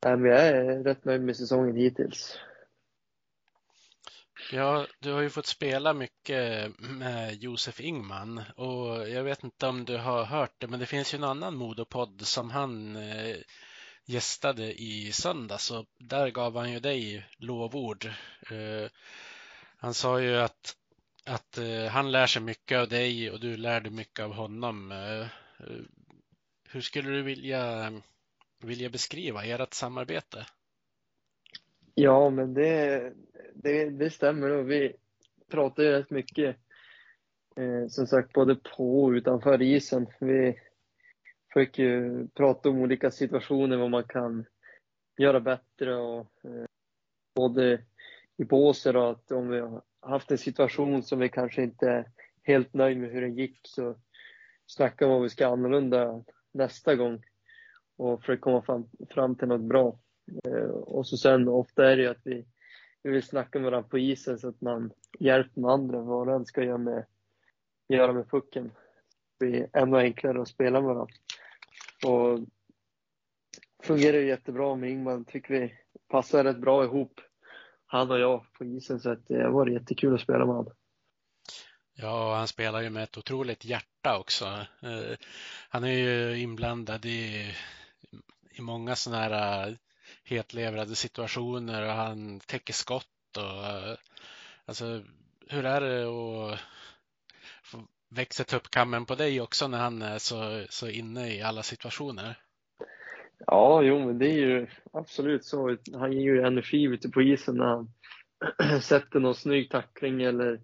[0.02, 2.40] jag är rätt nöjd med säsongen hittills.
[4.52, 9.86] Ja, du har ju fått spela mycket med Josef Ingman och jag vet inte om
[9.86, 13.36] du har hört det, men det finns ju en annan Modopodd som han eh,
[14.06, 18.06] gästade i söndags och där gav han ju dig lovord.
[18.52, 18.90] Eh,
[19.78, 20.76] han sa ju att
[21.26, 24.92] att eh, han lär sig mycket av dig och du lär dig mycket av honom.
[24.92, 25.82] Eh, eh
[26.74, 27.92] hur skulle du vilja,
[28.64, 30.46] vilja beskriva ert samarbete?
[31.94, 33.14] Ja, men det,
[33.54, 34.96] det, det stämmer och vi
[35.50, 36.56] pratar ju rätt mycket
[37.56, 40.08] eh, som sagt både på och utanför isen.
[40.20, 40.60] Vi
[41.54, 44.46] försöker ju prata om olika situationer, vad man kan
[45.18, 46.66] göra bättre och eh,
[47.36, 47.82] både
[48.38, 49.60] i båset och att om vi
[50.02, 52.06] haft en situation som vi kanske inte är
[52.44, 53.96] helt nöjd med hur den gick så
[54.66, 57.24] snacka om vad vi ska annorlunda nästa gång
[57.98, 60.00] och försöka komma fram, fram till något bra.
[60.44, 62.46] Eh, och så sen ofta är det ju att vi,
[63.04, 66.46] vi vill snacka med varandra på isen så att man hjälper den andra vad den
[66.46, 67.06] ska göra med,
[67.88, 68.72] göra med pucken.
[69.40, 71.16] Det blir ännu enklare att spela med varandra.
[72.06, 72.40] Och
[73.84, 75.74] fungerar ju jättebra med Ingman, tycker vi
[76.08, 77.22] passar rätt bra ihop,
[77.92, 80.56] han och jag på isen, så att eh, det har varit jättekul att spela med
[80.56, 80.74] honom.
[81.94, 84.46] Ja, han spelar ju med ett otroligt hjärta också.
[84.82, 85.18] Eh,
[85.70, 87.54] han är ju inblandad i,
[88.52, 89.76] i många sådana här eh,
[90.24, 93.98] hetlevrade situationer och han täcker skott och
[94.66, 95.04] alltså
[95.48, 96.60] hur är det att
[98.10, 102.40] växa tuppkammen på dig också när han är så, så inne i alla situationer?
[103.48, 105.78] Ja, jo, men det är ju absolut så.
[105.94, 107.92] Han ger ju energi ute på isen när han
[108.82, 110.62] sätter någon snygg tackling eller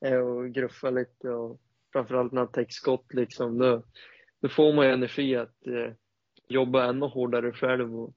[0.00, 1.60] är och gruffar lite och
[1.92, 3.58] framförallt när han täcker skott liksom.
[3.58, 3.82] Då,
[4.40, 5.92] då får man ju energi att eh,
[6.48, 8.14] jobba ännu hårdare själv och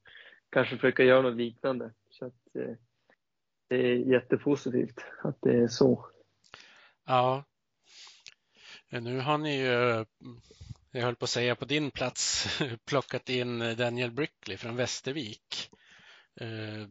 [0.49, 1.93] kanske försöka göra något liknande.
[2.09, 2.75] Så att, eh,
[3.67, 6.05] det är jättepositivt att det är så.
[7.05, 7.43] Ja.
[8.89, 10.05] Nu har ni ju
[10.91, 12.47] jag höll på att säga på din plats,
[12.85, 15.69] plockat in Daniel Brickley från Västervik.
[16.41, 16.87] Eh,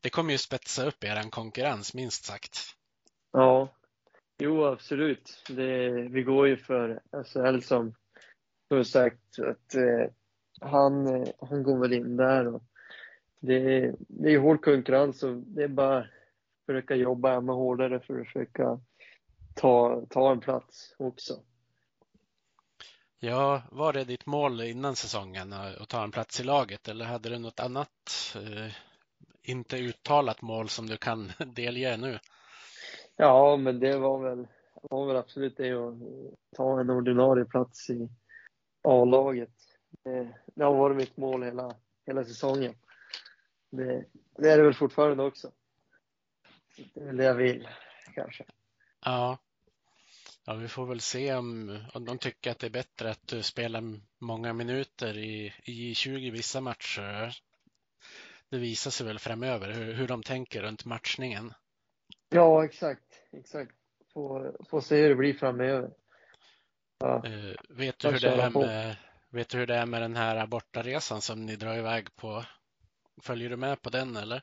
[0.00, 2.58] det kommer ju spetsa upp er konkurrens minst sagt.
[3.32, 3.68] Ja,
[4.38, 5.42] jo absolut.
[5.48, 7.94] Det, vi går ju för SHL som
[8.68, 10.10] du sagt att eh,
[10.60, 12.54] han, han går väl in där.
[12.54, 12.62] Och
[13.40, 16.06] det, det är hård konkurrens och det är bara att
[16.66, 18.80] försöka jobba ännu hårdare för att försöka
[19.54, 21.42] ta, ta en plats också.
[23.24, 27.28] Ja, var det ditt mål innan säsongen att ta en plats i laget eller hade
[27.28, 28.72] du något annat eh,
[29.42, 32.18] inte uttalat mål som du kan delge nu?
[33.16, 35.94] Ja, men det var väl, var väl absolut det att
[36.56, 38.08] ta en ordinarie plats i
[38.82, 39.54] A-laget.
[40.02, 42.74] Det, det, har varit mitt mål hela, hela säsongen.
[43.70, 44.04] Det,
[44.36, 45.50] det är det väl fortfarande också.
[46.94, 47.68] Det är väl det jag vill,
[48.14, 48.44] kanske.
[49.04, 49.38] Ja,
[50.46, 53.42] Ja, vi får väl se om, om de tycker att det är bättre att du
[53.42, 53.82] spelar
[54.18, 57.36] många minuter i, i 20 vissa matcher.
[58.50, 61.52] Det visar sig väl framöver hur, hur de tänker runt matchningen.
[62.28, 63.22] Ja, exakt.
[63.32, 63.72] exakt.
[64.12, 65.90] Får, får se hur det blir framöver.
[66.98, 67.22] Ja.
[67.26, 68.96] Uh, vet, du hur det är med,
[69.30, 72.44] vet du hur det är med den här bortaresan som ni drar iväg på?
[73.22, 74.42] Följer du med på den eller?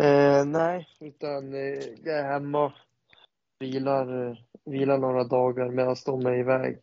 [0.00, 2.72] Uh, nej, utan uh, jag är hemma
[3.58, 6.80] vilar, vilar några dagar medan de är iväg.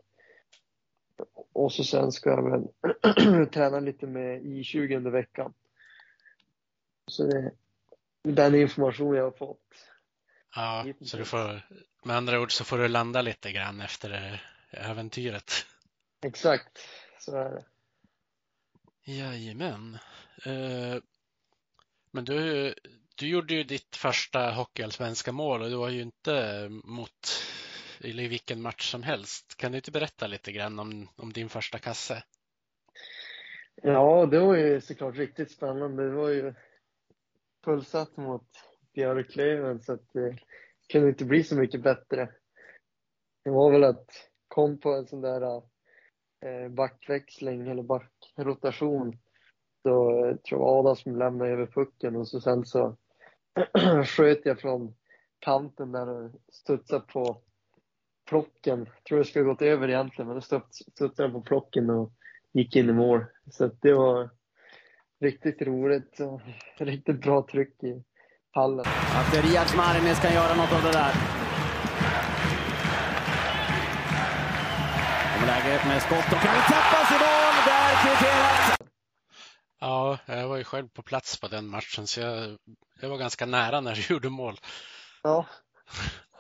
[1.54, 5.54] Och så sen ska jag väl träna lite med I20 under veckan.
[7.08, 7.52] Så det är
[8.24, 9.60] den information jag har fått.
[10.56, 11.62] Ja, så du får,
[12.04, 15.52] med andra ord så får du landa lite grann efter äventyret.
[16.26, 16.80] Exakt,
[17.20, 17.66] så är det.
[19.12, 19.98] Jajamän.
[20.46, 21.02] Eh,
[22.12, 22.74] men du,
[23.18, 27.12] du gjorde ju ditt första hockeyallsvenska mål och det var ju inte mot
[28.00, 29.58] i vilken match som helst.
[29.58, 32.24] Kan du inte berätta lite grann om, om din första kasse?
[33.82, 36.04] Ja, det var ju såklart riktigt spännande.
[36.04, 36.54] Det var ju
[37.66, 38.48] fullsatt mot
[38.94, 40.38] Björklöven så att det
[40.90, 42.30] kunde inte bli så mycket bättre.
[43.44, 45.62] Det var väl att kom på en sån där
[46.46, 49.18] eh, backväxling eller backrotation.
[49.84, 52.98] Då eh, tror jag Adam som lämnade över pucken och så sen så
[54.06, 54.96] sköt jag från
[55.40, 57.38] kanten där och studsade på
[58.30, 58.80] plocken.
[58.80, 62.12] Jag tror det skulle gått över egentligen, men då studsade den på plocken och
[62.54, 63.26] gick in i mål.
[63.52, 64.30] Så det var
[65.20, 66.42] riktigt roligt och
[66.78, 68.04] riktigt bra tryck i
[68.52, 68.86] hallen.
[69.20, 71.14] Att Riyad Marmis kan göra något av det där.
[75.34, 77.56] Kommer läget med skott och kan tappas i mål.
[77.70, 78.45] Där kvitterar
[79.86, 82.58] Ja, jag var ju själv på plats på den matchen så jag,
[83.02, 84.60] jag var ganska nära när du gjorde mål.
[85.24, 85.46] Ja.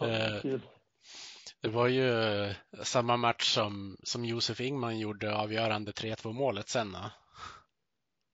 [0.01, 0.59] Eh,
[1.61, 6.97] det var ju samma match som, som Josef Ingman gjorde avgörande 3-2 målet sen.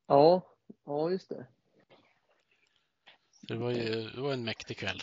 [0.08, 0.42] Ja,
[0.86, 1.48] ja just det.
[3.42, 5.02] Det var ju det var en mäktig kväll.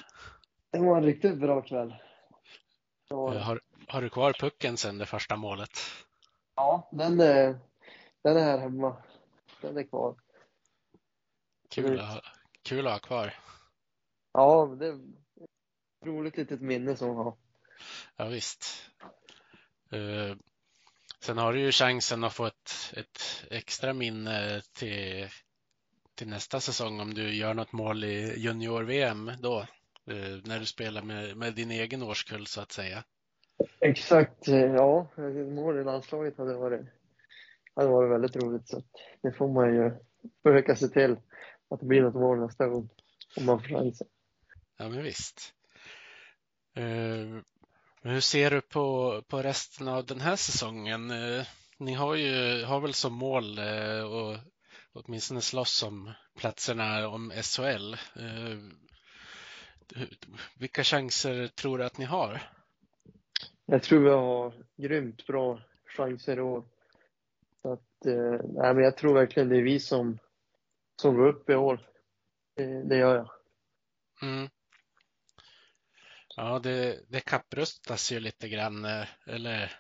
[0.71, 1.95] Det var en riktigt bra kväll.
[3.11, 5.71] Eh, har, har du kvar pucken sen det första målet?
[6.57, 7.59] Ja, den är,
[8.23, 8.97] den är här hemma
[9.61, 10.17] den är kvar.
[11.71, 12.25] Kul, att,
[12.63, 13.35] kul att ha kvar.
[14.33, 17.37] Ja, det är ett roligt litet minne som har.
[18.17, 18.91] Ja, visst.
[19.93, 20.37] Uh,
[21.21, 25.29] sen har du ju chansen att få ett, ett extra minne till,
[26.15, 29.61] till nästa säsong om du gör något mål i junior-VM då.
[30.11, 33.05] Uh, när du spelar med, med din egen årskull så att säga.
[33.81, 35.07] Exakt, ja.
[35.51, 36.87] Mål i landslaget hade varit
[37.79, 38.69] hade varit väldigt roligt.
[38.69, 38.83] Så
[39.23, 39.91] det får man ju
[40.43, 41.17] försöka se till
[41.71, 42.89] att det blir något mål nästa gång
[43.37, 44.07] om man får chansen.
[44.79, 45.55] Ja, men visst.
[46.79, 47.41] Uh,
[48.03, 51.11] hur ser du på, på resten av den här säsongen?
[51.11, 51.45] Uh,
[51.79, 54.37] ni har ju har väl som mål uh, och
[54.93, 57.97] åtminstone slåss om platserna om SHL.
[60.59, 62.43] Vilka chanser tror du att ni har?
[63.67, 66.65] Jag tror vi har grymt bra chanser i år.
[68.07, 70.19] Eh, nej, men jag tror verkligen det är vi som,
[71.01, 71.89] som går upp i år.
[72.57, 73.31] Det, det gör jag.
[74.23, 74.49] Mm.
[76.37, 79.73] Ja, det, det kapprustas ju lite grann, eh, eller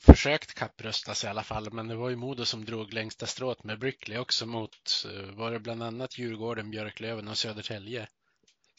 [0.00, 3.78] försökt kapprustas i alla fall, men det var ju Modo som drog längsta strået med
[3.78, 8.08] Brickley också mot, eh, var det bland annat Djurgården, Björklöven och Södertälje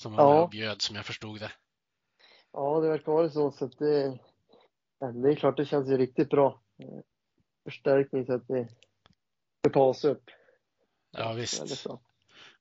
[0.02, 0.44] som var ja.
[0.44, 1.52] och bjöd som jag förstod det.
[2.52, 4.20] Ja, det verkar vara så, så att det,
[5.00, 6.62] det är klart det känns ju riktigt bra.
[7.70, 8.68] Förstärkning så att det,
[9.62, 10.24] det tas upp.
[11.12, 11.88] Ja, visst.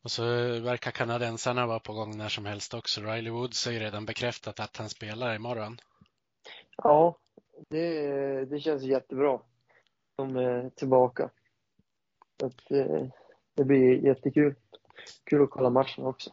[0.03, 0.23] Och så
[0.61, 3.01] verkar kanadensarna vara på gång när som helst också.
[3.01, 5.79] Riley Woods har ju redan bekräftat att han spelar imorgon.
[6.77, 7.19] Ja,
[7.69, 9.41] det, det känns jättebra.
[10.17, 11.31] De är tillbaka.
[12.43, 13.07] Att, det, eh,
[13.55, 14.55] det blir jättekul.
[15.25, 16.31] Kul att kolla matchen också.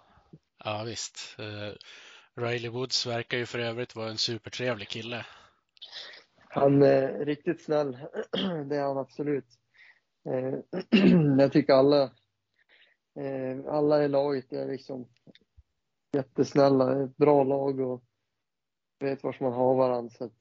[0.63, 1.35] Ja, visst.
[1.39, 1.73] Uh,
[2.35, 5.25] Riley Woods verkar ju för övrigt vara en supertrevlig kille.
[6.55, 7.97] Han är riktigt snäll.
[8.69, 9.45] Det är han absolut.
[10.29, 10.53] Eh,
[11.39, 12.03] jag tycker alla
[13.19, 15.07] eh, alla i laget är liksom
[16.13, 18.03] jättesnälla, ett bra lag och
[18.99, 20.09] vet var man har varandra.
[20.09, 20.37] Så att,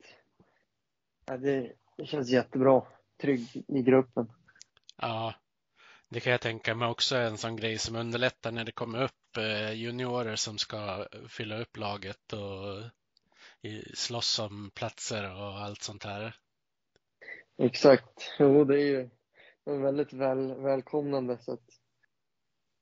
[1.26, 2.82] ja, det, det känns jättebra,
[3.20, 4.32] trygg i gruppen.
[4.96, 5.34] Ja,
[6.08, 9.02] det kan jag tänka mig också är en sån grej som underlättar när det kommer
[9.02, 9.36] upp
[9.72, 12.90] juniorer som ska fylla upp laget och
[13.94, 16.36] slåss om platser och allt sånt här.
[17.58, 19.10] Exakt, jo det är ju
[19.64, 21.68] väldigt väl, välkomnande så att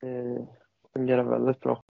[0.01, 0.47] det
[0.93, 1.82] fungerar väldigt bra.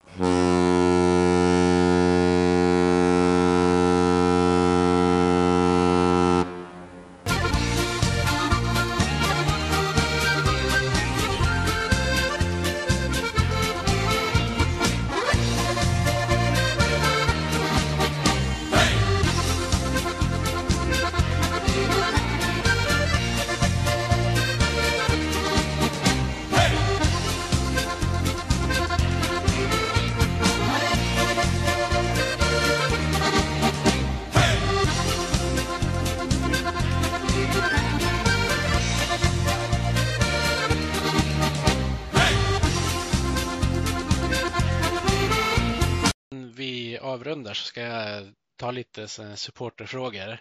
[47.53, 50.39] Avrundar så ska jag ta lite supporterfrågor.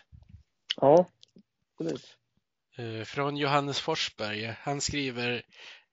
[0.82, 1.06] Ja,
[1.74, 2.18] absolut.
[2.78, 4.56] Eh, från Johannes Forsberg.
[4.60, 5.42] Han skriver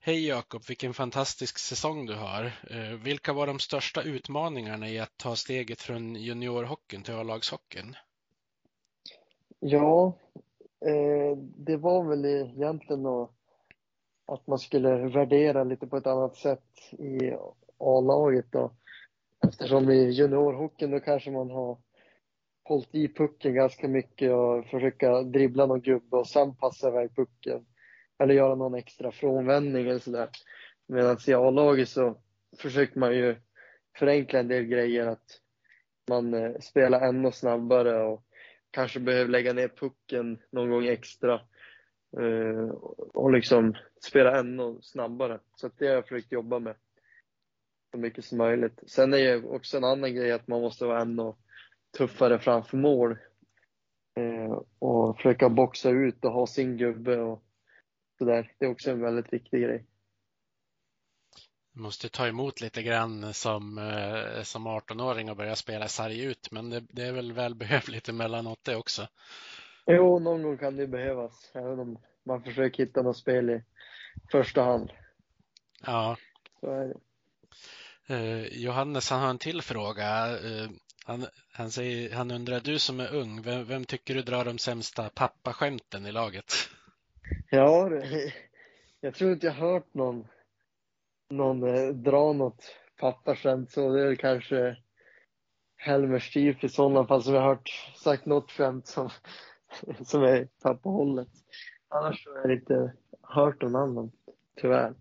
[0.01, 2.51] Hej Jakob, vilken fantastisk säsong du har.
[2.69, 7.95] Eh, vilka var de största utmaningarna i att ta steget från juniorhockeyn till A-lagshockeyn?
[9.59, 10.13] Ja,
[10.85, 13.05] eh, det var väl egentligen
[14.25, 17.33] att man skulle värdera lite på ett annat sätt i
[17.77, 18.45] A-laget.
[18.51, 18.71] Då.
[19.47, 21.77] Eftersom i juniorhockeyn då kanske man har
[22.63, 27.65] hållit i pucken ganska mycket och försöka dribbla någon gubbe och sen passa iväg pucken.
[28.19, 30.29] Eller göra någon extra frånvändning eller sådär.
[30.87, 32.17] Medan i A-laget så
[32.57, 33.35] försöker man ju
[33.97, 35.07] förenkla en del grejer.
[35.07, 35.39] Att
[36.09, 38.23] man eh, spelar ännu snabbare och
[38.71, 41.33] kanske behöver lägga ner pucken någon gång extra.
[42.17, 42.69] Eh,
[43.13, 45.39] och liksom spela ännu snabbare.
[45.55, 46.75] Så det har jag försökt jobba med
[47.91, 48.79] så mycket som möjligt.
[48.87, 51.33] Sen är ju också en annan grej att man måste vara ännu
[51.97, 53.17] tuffare framför mål.
[54.15, 57.43] Eh, och försöka boxa ut och ha sin gubbe och
[58.17, 58.51] sådär.
[58.57, 59.85] Det är också en väldigt viktig grej.
[61.73, 66.51] Du måste ta emot lite grann som, eh, som 18-åring och börja spela sarg ut,
[66.51, 69.07] men det, det är väl välbehövligt emellanåt det också?
[69.85, 73.63] Jo, någon gång kan det behövas, även om man försöker hitta något spel i
[74.31, 74.91] första hand.
[75.81, 76.17] Ja.
[76.59, 76.99] Så är det.
[78.09, 80.27] Eh, Johannes han har en till fråga.
[80.27, 80.69] Eh,
[81.05, 84.57] han, han, säger, han undrar, du som är ung, vem, vem tycker du drar de
[84.57, 86.53] sämsta pappaskämten i laget?
[87.49, 87.89] Ja,
[89.01, 90.27] jag tror inte jag hört någon,
[91.29, 94.77] någon eh, dra något pappaskämt så det är kanske
[95.77, 99.09] Helmer Stief i sådana fall som jag hört sagt något skämt som,
[100.05, 101.29] som är pappahållet.
[101.89, 104.11] Annars har jag inte hört någon annan,
[104.61, 104.93] tyvärr.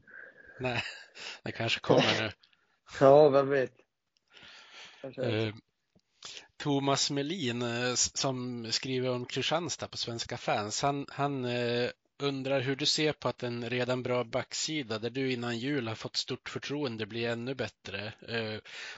[0.60, 0.82] Nej,
[1.42, 2.30] det kanske kommer nu.
[3.00, 3.72] Ja, vem vet.
[5.02, 5.54] Eh,
[6.56, 11.90] Thomas Melin eh, som skriver om Kristianstad på Svenska fans, han, han eh,
[12.22, 15.94] undrar hur du ser på att en redan bra backsida där du innan jul har
[15.94, 18.12] fått stort förtroende blir ännu bättre.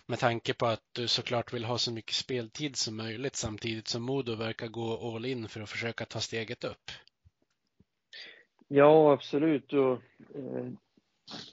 [0.06, 4.02] Med tanke på att du såklart vill ha så mycket speltid som möjligt samtidigt som
[4.02, 6.90] Modo verkar gå all in för att försöka ta steget upp.
[8.72, 9.72] Ja, absolut.
[9.72, 9.92] Och,
[10.34, 10.72] eh,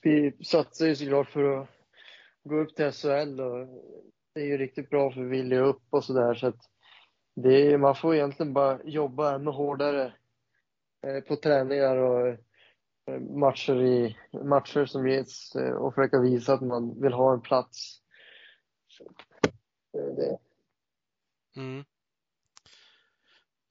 [0.02, 1.70] vi satsar ju såklart för att
[2.48, 3.68] gå upp till SHL och
[4.34, 6.70] det är ju riktigt bra för Willy upp och sådär så att
[7.36, 10.14] det är, man får egentligen bara jobba ännu hårdare
[11.08, 16.62] eh, på träningar och eh, matcher, i, matcher som ges eh, och försöka visa att
[16.62, 18.02] man vill ha en plats.
[18.88, 19.04] Så,
[19.92, 20.38] det.
[21.56, 21.84] Mm.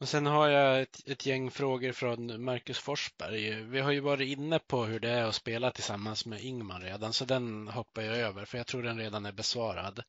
[0.07, 3.63] Och sen har jag ett, ett, gäng frågor från Marcus Forsberg.
[3.63, 7.13] Vi har ju varit inne på hur det är att spela tillsammans med Ingman redan,
[7.13, 10.03] så den hoppar jag över för jag tror den redan är besvarad.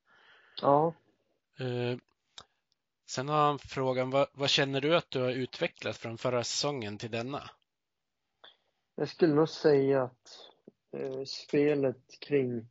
[0.61, 0.93] Ja.
[1.61, 1.97] Uh,
[3.07, 6.97] sen har han frågan, vad, vad, känner du att du har utvecklat från förra säsongen
[6.97, 7.49] till denna?
[8.95, 10.39] Jag skulle nog säga att
[10.97, 12.67] uh, spelet kring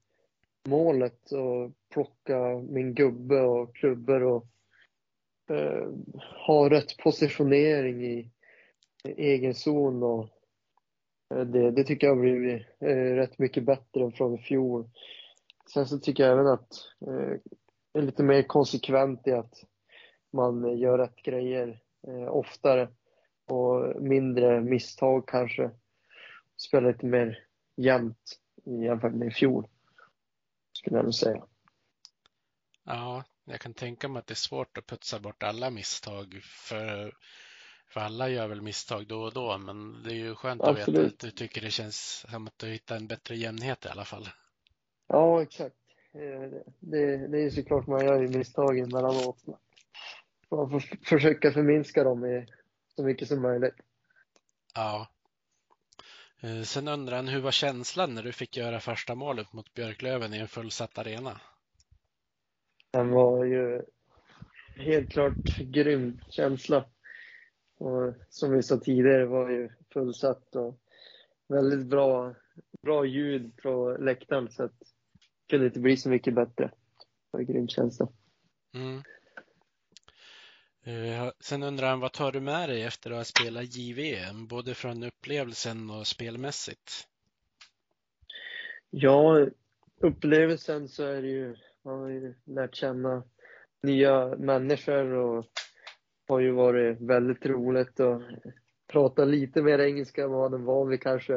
[0.65, 4.47] målet och plocka min gubbe och klubbor och
[5.51, 5.89] eh,
[6.47, 8.31] ha rätt positionering i,
[9.05, 10.29] egen zon och
[11.35, 14.91] eh, det, det tycker jag har blivit eh, rätt mycket bättre än från i fjol.
[15.73, 16.73] Sen så tycker jag även att
[17.07, 17.39] eh,
[17.93, 19.65] är lite mer konsekvent i att
[20.33, 22.89] man gör rätt grejer eh, oftare
[23.47, 25.71] och mindre misstag kanske.
[26.57, 27.39] Spelar lite mer
[27.77, 29.69] jämnt jämfört med i fjol,
[30.73, 31.45] skulle jag nog säga.
[32.85, 36.41] Ja, jag kan tänka mig att det är svårt att putsa bort alla misstag.
[36.43, 37.15] För,
[37.89, 40.89] för alla gör väl misstag då och då, men det är ju skönt Absolut.
[40.89, 43.89] att veta att du tycker det känns som att du hittar en bättre jämnhet i
[43.89, 44.29] alla fall.
[45.09, 45.77] Ja, exakt.
[46.13, 49.45] Eh, det, det är såklart man gör ju misstag emellanåt.
[50.51, 52.47] Man får försöka förminska dem
[52.97, 53.77] så mycket som möjligt.
[54.75, 55.09] Ja.
[56.41, 60.35] Eh, sen undrar han, hur var känslan när du fick göra första målet mot Björklöven
[60.35, 61.41] i en fullsatt arena?
[62.91, 63.83] Den var ju
[64.77, 66.85] helt klart grym känsla.
[67.79, 70.79] Och som vi sa tidigare var ju fullsatt och
[71.49, 72.35] väldigt bra,
[72.83, 76.65] bra ljud på läktaren så att det kunde inte bli så mycket bättre.
[76.67, 78.09] Det var en grym känsla.
[78.75, 79.03] Mm.
[80.87, 84.75] Uh, sen undrar han, vad tar du med dig efter att ha spelat JVM, både
[84.75, 87.09] från upplevelsen och spelmässigt?
[88.91, 89.47] Ja,
[90.01, 91.57] upplevelsen så är det ju
[91.87, 93.23] man har ju lärt känna
[93.83, 95.47] nya människor och
[96.29, 98.23] har ju varit väldigt roligt att
[98.93, 101.35] prata lite mer engelska än vad den var vid kanske.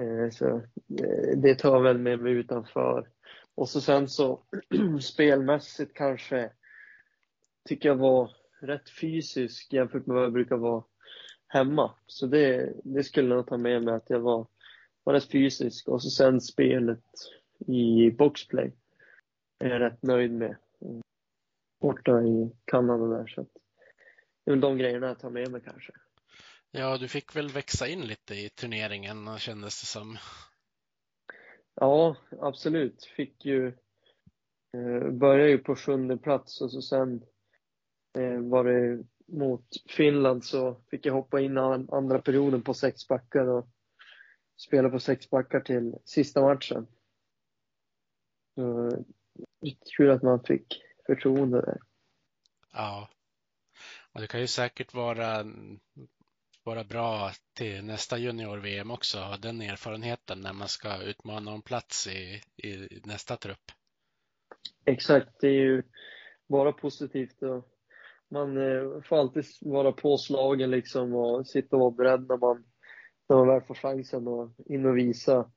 [0.00, 0.48] Eh, så
[1.00, 3.08] eh, det tar jag väl med mig utanför.
[3.54, 4.42] Och så sen så
[5.00, 6.50] spelmässigt kanske
[7.68, 8.30] tycker jag var
[8.60, 10.84] rätt fysisk jämfört med vad jag brukar vara
[11.46, 11.94] hemma.
[12.06, 14.46] Så det, det skulle jag nog ta med mig att jag var,
[15.04, 15.88] var rätt fysisk.
[15.88, 17.04] Och så sen spelet
[17.66, 18.72] i boxplay
[19.60, 20.56] är jag rätt nöjd med.
[21.80, 23.26] Borta i Kanada där.
[23.26, 23.48] Så att,
[24.44, 25.92] det är väl de grejerna jag tar med mig kanske.
[26.70, 30.18] Ja, du fick väl växa in lite i turneringen kändes det som.
[31.74, 33.04] Ja, absolut.
[33.04, 33.66] Fick ju
[34.72, 37.24] eh, började ju på sjunde plats och så sen
[38.18, 43.46] eh, var det mot Finland så fick jag hoppa in andra perioden på sex backar
[43.46, 43.68] och
[44.56, 46.86] spela på sex backar till sista matchen.
[48.54, 48.90] Så
[49.96, 51.78] kul att man fick förtroende där.
[52.72, 53.08] Ja.
[54.12, 55.44] Och det kan ju säkert vara,
[56.64, 62.06] vara bra till nästa junior-VM också, ha den erfarenheten när man ska utmana om plats
[62.06, 63.72] i, i nästa trupp.
[64.84, 65.82] Exakt, det är ju
[66.48, 67.42] bara positivt.
[67.42, 67.68] Och
[68.28, 72.64] man eh, får alltid vara påslagen liksom och sitta och vara beredd när man,
[73.28, 75.50] när man väl får chansen och in och visa,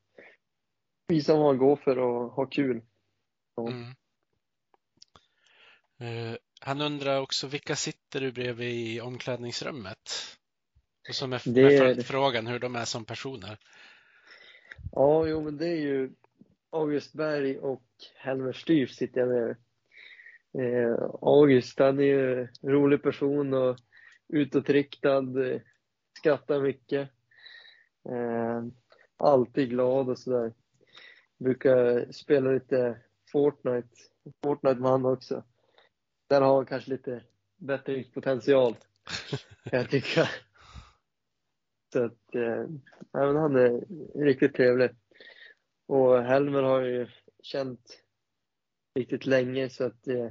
[1.07, 2.81] visa vad man går för och ha kul.
[3.57, 3.95] Mm.
[6.01, 10.11] Uh, han undrar också vilka sitter du bredvid i omklädningsrummet?
[11.09, 11.41] Och som är
[11.95, 12.03] det...
[12.03, 13.57] frågan hur de är som personer.
[14.91, 16.11] Ja, jo, men det är ju
[16.69, 17.83] August Berg och
[18.15, 19.55] Helmer Styr sitter jag med.
[20.57, 23.77] Eh, August, han är ju en rolig person och
[24.29, 25.23] utåtriktad,
[26.17, 27.09] skrattar mycket.
[28.09, 28.63] Eh,
[29.17, 30.53] alltid glad och sådär.
[31.37, 33.01] Brukar spela lite
[33.33, 33.89] Fortnite,
[34.43, 35.43] Fortnite vann också.
[36.27, 37.23] Där har han kanske lite
[37.57, 38.75] bättre potential,
[39.69, 40.29] kan jag tycka.
[41.93, 42.65] Så att, eh,
[43.13, 43.85] även han är
[44.23, 44.89] riktigt trevlig.
[45.87, 47.07] Och Helmer har ju
[47.43, 48.03] känt
[48.95, 50.29] riktigt länge så att eh,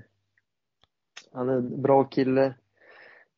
[1.32, 2.54] han är en bra kille.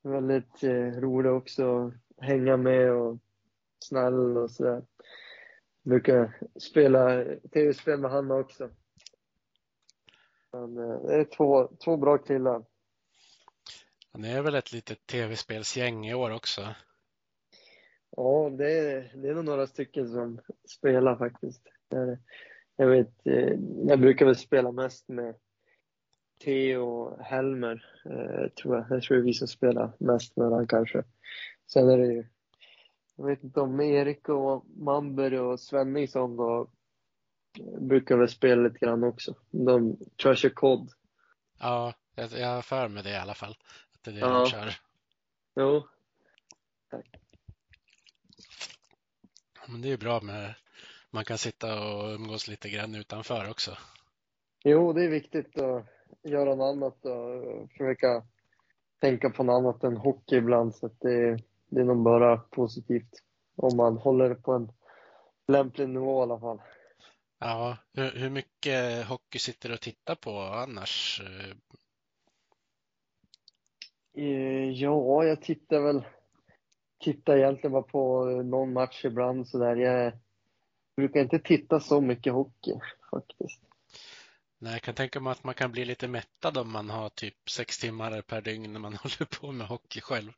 [0.02, 3.18] Väldigt eh, rolig också att hänga med och
[3.78, 4.82] snäll och sådär.
[5.82, 8.70] Brukar spela tv-spel med honom också.
[10.54, 12.64] Men eh, det är två, två bra killar.
[14.12, 16.74] Ni är väl ett litet tv-spelsgäng i år också?
[18.16, 21.62] Ja, det är, det är nog några stycken som spelar faktiskt.
[22.76, 25.34] Jag vet, eh, jag brukar väl spela mest med
[26.44, 28.86] Theo och Helmer, eh, tror jag.
[28.90, 31.04] Jag tror det är vi som spelar mest med varandra kanske.
[31.66, 32.26] Sen är det ju,
[33.16, 36.70] jag vet inte om Erik och Mamberg och Svenningsson då
[37.80, 39.34] brukar väl spela lite grann också.
[39.50, 40.90] De kör kod.
[41.60, 43.56] Ja, jag, jag för mig det i alla fall.
[43.94, 44.28] Att det är det Ja.
[44.38, 44.76] de kör.
[45.56, 45.86] Jo,
[49.68, 50.54] Men det är ju bra med
[51.10, 53.70] man kan sitta och umgås lite grann utanför också.
[54.64, 55.86] jo, det är viktigt att
[56.22, 58.22] göra något annat och försöka
[59.00, 60.74] tänka på något annat än hockey ibland.
[60.74, 61.38] Så det,
[61.68, 63.10] det är nog bara positivt
[63.56, 64.72] om man håller på en
[65.48, 66.60] lämplig nivå i alla fall.
[67.38, 71.20] Ja, hur, hur mycket hockey sitter du och tittar på annars?
[71.24, 71.56] Eh,
[74.74, 76.04] Ja, jag tittar väl
[77.00, 79.76] tittar egentligen bara på någon match ibland sådär.
[79.76, 80.12] Jag
[80.96, 82.72] brukar inte titta så mycket hockey
[83.10, 83.60] faktiskt.
[84.58, 87.50] Nej, jag kan tänka mig att man kan bli lite mättad om man har typ
[87.50, 90.32] sex timmar per dygn när man håller på med hockey själv.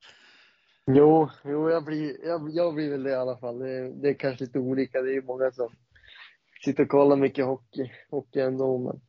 [0.87, 3.59] Jo, jo jag, blir, jag, jag blir väl det i alla fall.
[3.59, 5.03] Det, det är kanske lite olika.
[5.03, 5.73] Det är ju många som
[6.65, 8.79] sitter och kollar mycket hockey, hockey ändå.
[8.79, 9.01] Men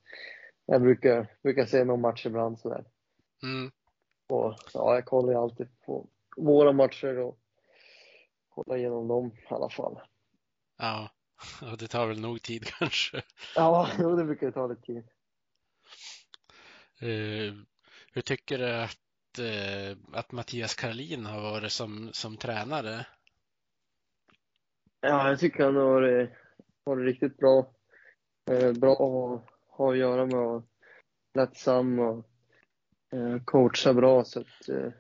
[0.65, 2.85] jag brukar, brukar se någon match ibland sådär.
[3.43, 3.71] Mm.
[4.29, 7.39] Och ja, jag kollar ju alltid på våra matcher och
[8.49, 9.99] kollar igenom dem i alla fall.
[10.77, 11.09] Ja,
[11.71, 13.21] och det tar väl nog tid kanske.
[13.55, 15.07] Ja, jo, det brukar ta lite tid.
[16.99, 17.53] Eh,
[18.13, 23.05] hur tycker du att, eh, att Mattias Karlin har varit som, som tränare?
[25.01, 26.29] Ja, jag tycker han har varit,
[26.87, 27.73] varit riktigt bra.
[28.51, 30.63] Eh, bra att ha att göra med och
[31.33, 32.25] lättsam och
[33.11, 34.23] eh, coacha bra.
[34.23, 34.91] Så att, eh,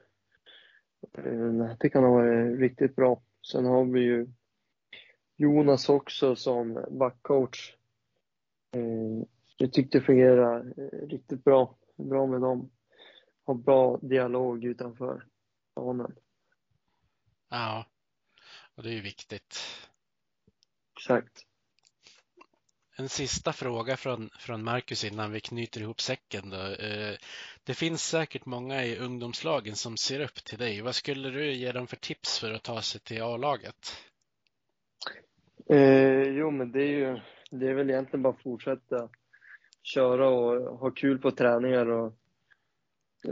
[1.57, 3.21] jag tycker han har varit riktigt bra.
[3.51, 4.27] Sen har vi ju
[5.35, 7.77] Jonas också som backcoach.
[9.57, 11.77] Jag tyckte det fungerade eh, riktigt bra.
[11.95, 12.71] Bra med dem.
[13.43, 15.25] Har bra dialog utanför
[15.73, 16.15] planen.
[17.49, 17.85] Ja,
[18.75, 19.57] och det är ju viktigt.
[20.97, 21.46] Exakt.
[22.99, 26.49] En sista fråga från, från Marcus innan vi knyter ihop säcken.
[26.49, 26.57] Då.
[26.57, 27.15] Eh,
[27.63, 30.81] det finns säkert många i ungdomslagen som ser upp till dig.
[30.81, 33.75] Vad skulle du ge dem för tips för att ta sig till A-laget?
[35.69, 37.19] Eh, jo, men det är ju,
[37.51, 39.09] det är väl egentligen bara att fortsätta
[39.83, 42.13] köra och ha kul på träningar och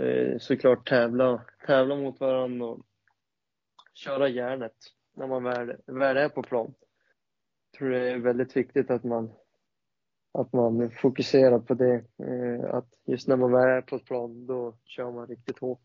[0.01, 2.85] eh, såklart tävla, tävla mot varandra och
[3.93, 4.75] köra järnet
[5.15, 6.73] när man väl, väl är på plan.
[7.71, 9.31] Jag tror det är väldigt viktigt att man,
[10.35, 11.95] att man fokuserar på det.
[11.95, 15.83] Eh, att just när man väl är på plan, då kör man riktigt hårt.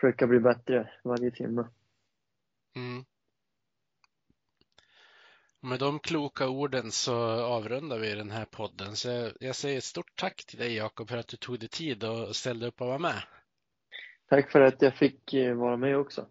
[0.00, 1.64] Försöka bli bättre varje timme.
[2.76, 3.04] Mm.
[5.60, 8.96] Med de kloka orden så avrundar vi den här podden.
[8.96, 11.68] Så jag, jag säger ett stort tack till dig Jakob för att du tog dig
[11.68, 13.22] tid och ställde upp och var med.
[14.28, 16.26] Tack för att jag fick eh, vara med också.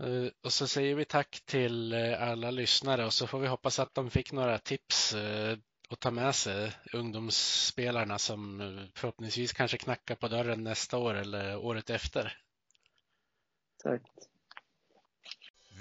[0.00, 3.78] Eh, Och så säger vi tack till eh, alla lyssnare och så får vi hoppas
[3.78, 5.58] att de fick några tips eh,
[5.90, 8.58] att ta med sig, ungdomsspelarna som
[8.94, 12.36] förhoppningsvis kanske knackar på dörren nästa år eller året efter.
[13.82, 14.02] Tack.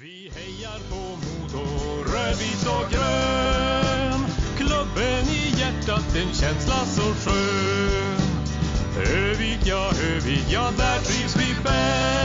[0.01, 1.65] Vi hejar på Modo,
[2.13, 4.21] rödvit och grön.
[4.57, 8.19] Klubben i hjärtat, en känsla så skön.
[9.15, 12.18] Övik, ja, Övik, ja, där trivs vi bäst.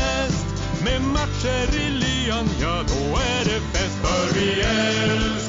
[0.85, 3.99] Med matcher i lyan, ja, då är det fest.
[4.03, 5.44] För vi älskar